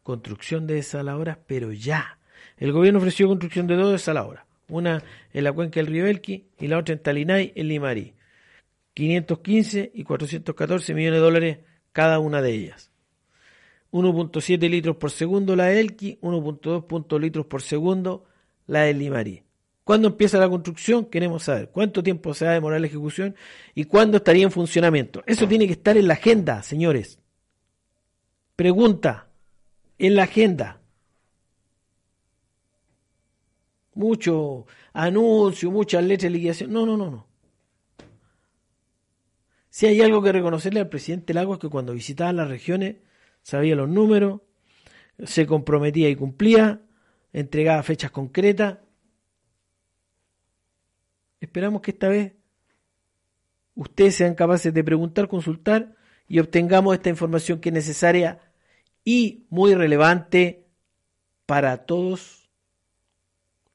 [0.04, 2.20] Construcción de desalabras, pero ya.
[2.56, 5.02] El gobierno ofreció construcción de dos desalabras una
[5.32, 8.14] en la cuenca del río Elqui y la otra en Talinay, en Limarí.
[8.94, 11.58] 515 y 414 millones de dólares
[11.92, 12.90] cada una de ellas.
[13.92, 18.24] 1.7 litros por segundo la de Elqui, 1.2 litros por segundo
[18.66, 19.42] la de Limarí.
[19.84, 21.04] ¿Cuándo empieza la construcción?
[21.04, 23.36] Queremos saber cuánto tiempo se va a demorar la ejecución
[23.74, 25.22] y cuándo estaría en funcionamiento.
[25.26, 27.20] Eso tiene que estar en la agenda, señores.
[28.56, 29.28] Pregunta,
[29.98, 30.75] en la agenda.
[33.96, 36.72] Mucho anuncio, muchas letras de liquidación.
[36.72, 37.26] No, no, no, no.
[39.70, 42.96] Si hay algo que reconocerle al presidente Lago es que cuando visitaba las regiones
[43.42, 44.42] sabía los números,
[45.24, 46.82] se comprometía y cumplía,
[47.32, 48.78] entregaba fechas concretas.
[51.40, 52.34] Esperamos que esta vez
[53.74, 55.94] ustedes sean capaces de preguntar, consultar
[56.28, 58.40] y obtengamos esta información que es necesaria
[59.04, 60.66] y muy relevante
[61.46, 62.45] para todos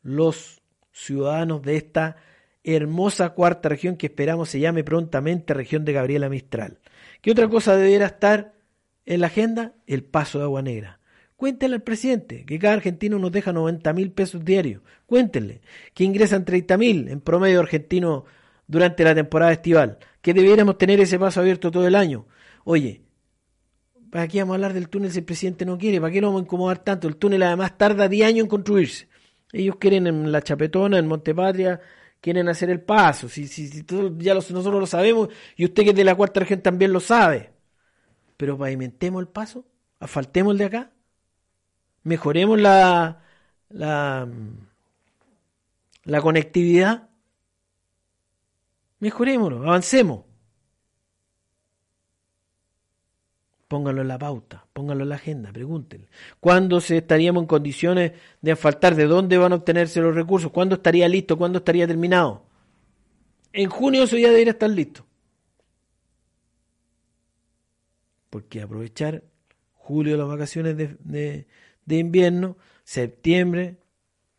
[0.04, 2.18] los ciudadanos de esta
[2.64, 6.80] hermosa cuarta región que esperamos se llame prontamente región de Gabriela Mistral.
[7.22, 8.54] ¿Qué otra cosa debiera estar
[9.06, 9.74] en la agenda?
[9.88, 11.00] El paso de agua negra.
[11.36, 14.84] Cuéntenle al presidente que cada argentino nos deja 90 mil pesos diarios.
[15.08, 15.62] Cuéntenle
[15.96, 18.26] que ingresan 30 mil en promedio argentino
[18.68, 19.98] durante la temporada estival.
[20.22, 22.28] Que debiéramos tener ese paso abierto todo el año.
[22.64, 23.02] Oye,
[24.12, 26.00] ¿para qué vamos a hablar del túnel si el presidente no quiere?
[26.00, 27.08] ¿Para qué lo vamos a incomodar tanto?
[27.08, 29.08] El túnel además tarda 10 años en construirse.
[29.54, 31.82] Ellos quieren en la Chapetona, en Montepatria,
[32.22, 33.28] quieren hacer el paso.
[33.28, 33.86] Si, si, si
[34.18, 37.52] ya nosotros lo sabemos y usted que es de la cuarta región también lo sabe.
[38.38, 39.66] Pero pavimentemos el paso,
[40.00, 40.92] asfaltemos el de acá,
[42.04, 43.22] mejoremos la,
[43.70, 44.28] la,
[46.04, 47.10] la conectividad,
[49.00, 50.31] mejorémoslo, avancemos.
[53.72, 56.10] Pónganlo en la pauta, pónganlo en la agenda, pregúntenle.
[56.42, 58.12] ¿Cuándo se estaríamos en condiciones
[58.42, 58.96] de asfaltar?
[58.96, 60.52] ¿De dónde van a obtenerse los recursos?
[60.52, 61.38] ¿Cuándo estaría listo?
[61.38, 62.44] ¿Cuándo estaría terminado?
[63.54, 65.06] En junio eso ya debería estar listo.
[68.30, 69.24] Porque aprovechar
[69.76, 71.48] julio las vacaciones de,
[71.86, 73.78] de invierno, septiembre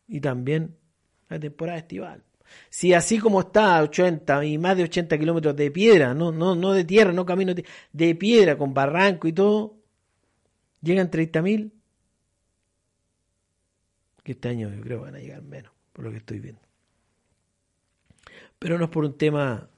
[0.09, 0.77] y también
[1.31, 2.23] la temporada estival.
[2.71, 6.55] Si así como está a 80 y más de 80 kilómetros de piedra, no, no,
[6.55, 9.77] no de tierra, no camino de, piedra, con barranco y todo,
[10.81, 11.71] llegan 30.000,
[14.23, 16.63] que este año yo creo van a llegar menos, por lo que estoy viendo.
[18.59, 19.69] Pero no es por un tema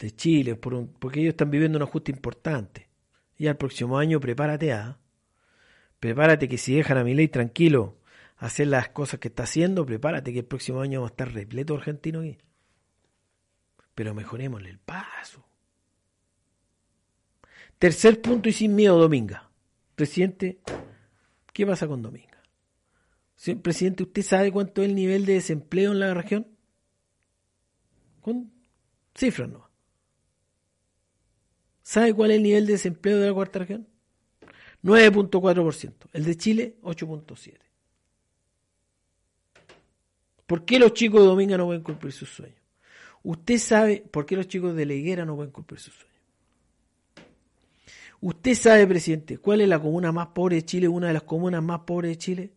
[0.00, 2.88] de Chile, por un, porque ellos están viviendo un ajuste importante.
[3.36, 4.98] Y al próximo año prepárate a,
[6.00, 7.98] prepárate que si dejan a mi ley tranquilo
[8.36, 11.74] hacer las cosas que está haciendo, prepárate que el próximo año vamos a estar repleto
[11.74, 12.38] argentino aquí.
[13.94, 15.44] Pero mejorémosle el paso.
[17.78, 19.50] Tercer punto y sin miedo, Dominga.
[19.94, 20.60] Presidente,
[21.52, 22.42] ¿qué pasa con Dominga?
[23.62, 26.46] Presidente, ¿usted sabe cuánto es el nivel de desempleo en la región?
[28.20, 28.50] Con
[29.14, 29.68] cifras no.
[31.82, 33.86] ¿Sabe cuál es el nivel de desempleo de la cuarta región?
[34.82, 35.92] 9.4%.
[36.12, 37.63] El de Chile, 8.7%.
[40.46, 42.58] ¿Por qué los chicos de Dominga no pueden cumplir sus sueños?
[43.22, 46.14] Usted sabe por qué los chicos de la higuera no pueden cumplir sus sueños.
[48.20, 51.62] Usted sabe, presidente, cuál es la comuna más pobre de Chile, una de las comunas
[51.62, 52.52] más pobres de Chile.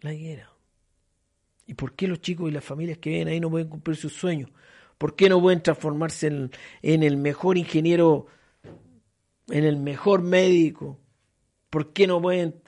[0.00, 0.50] La higuera.
[1.66, 4.12] ¿Y por qué los chicos y las familias que viven ahí no pueden cumplir sus
[4.12, 4.50] sueños?
[4.98, 6.50] ¿Por qué no pueden transformarse en,
[6.82, 8.26] en el mejor ingeniero,
[9.48, 10.98] en el mejor médico?
[11.68, 12.62] ¿Por qué no pueden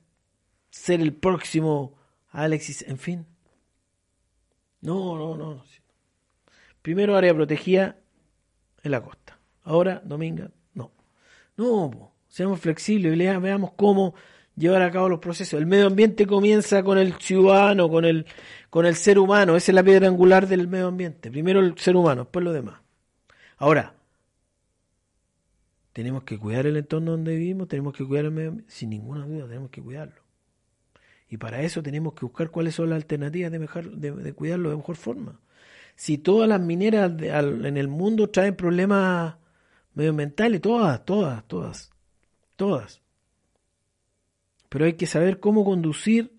[0.70, 1.97] ser el próximo
[2.30, 3.26] Alexis, en fin.
[4.80, 5.64] No, no, no.
[6.82, 7.96] Primero área protegida
[8.82, 9.38] en la costa.
[9.64, 10.92] Ahora, Dominga, no.
[11.56, 14.14] No, seamos flexibles, veamos cómo
[14.56, 15.58] llevar a cabo los procesos.
[15.58, 18.26] El medio ambiente comienza con el ciudadano, con el,
[18.70, 19.56] con el ser humano.
[19.56, 21.30] Esa es la piedra angular del medio ambiente.
[21.30, 22.80] Primero el ser humano, después lo demás.
[23.56, 23.94] Ahora,
[25.92, 29.26] tenemos que cuidar el entorno donde vivimos, tenemos que cuidar el medio ambiente, sin ninguna
[29.26, 30.27] duda, tenemos que cuidarlo.
[31.28, 34.96] Y para eso tenemos que buscar cuáles son las alternativas de, de, cuidarlo de mejor
[34.96, 35.40] forma.
[35.94, 39.36] Si todas las mineras en el mundo traen problemas
[39.94, 41.90] medioambientales, todas, todas, todas,
[42.56, 43.02] todas.
[44.68, 46.32] Pero hay que saber cómo conducir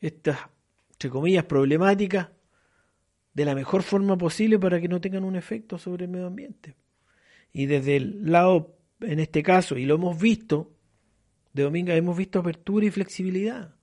[0.00, 0.38] estas,
[0.92, 2.28] entre comillas, problemáticas
[3.34, 6.76] de la mejor forma posible para que no tengan un efecto sobre el medio ambiente.
[7.52, 10.72] Y desde el lado, en este caso, y lo hemos visto,
[11.52, 13.74] de Dominga hemos visto apertura y flexibilidad.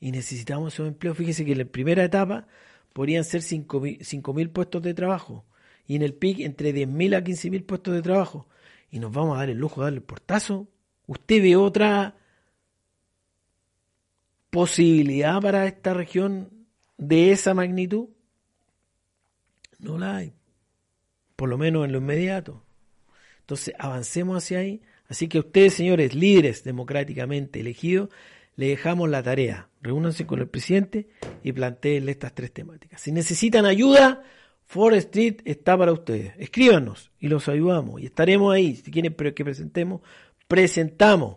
[0.00, 1.16] Y necesitamos esos empleos.
[1.16, 2.46] Fíjese que en la primera etapa
[2.92, 5.44] podrían ser 5.000 puestos de trabajo.
[5.86, 8.48] Y en el PIC entre 10.000 a 15.000 puestos de trabajo.
[8.90, 10.68] Y nos vamos a dar el lujo de darle el portazo.
[11.06, 12.16] ¿Usted ve otra
[14.50, 18.08] posibilidad para esta región de esa magnitud?
[19.78, 20.34] No la hay.
[21.36, 22.62] Por lo menos en lo inmediato.
[23.40, 24.80] Entonces avancemos hacia ahí
[25.14, 28.08] Así que ustedes, señores líderes democráticamente elegidos,
[28.56, 29.68] le dejamos la tarea.
[29.80, 31.06] Reúnanse con el presidente
[31.44, 33.00] y planteenle estas tres temáticas.
[33.00, 34.24] Si necesitan ayuda,
[34.66, 36.32] Forest Street está para ustedes.
[36.36, 38.02] Escríbanos y los ayudamos.
[38.02, 38.74] Y estaremos ahí.
[38.74, 40.00] Si quieren que presentemos,
[40.48, 41.36] presentamos.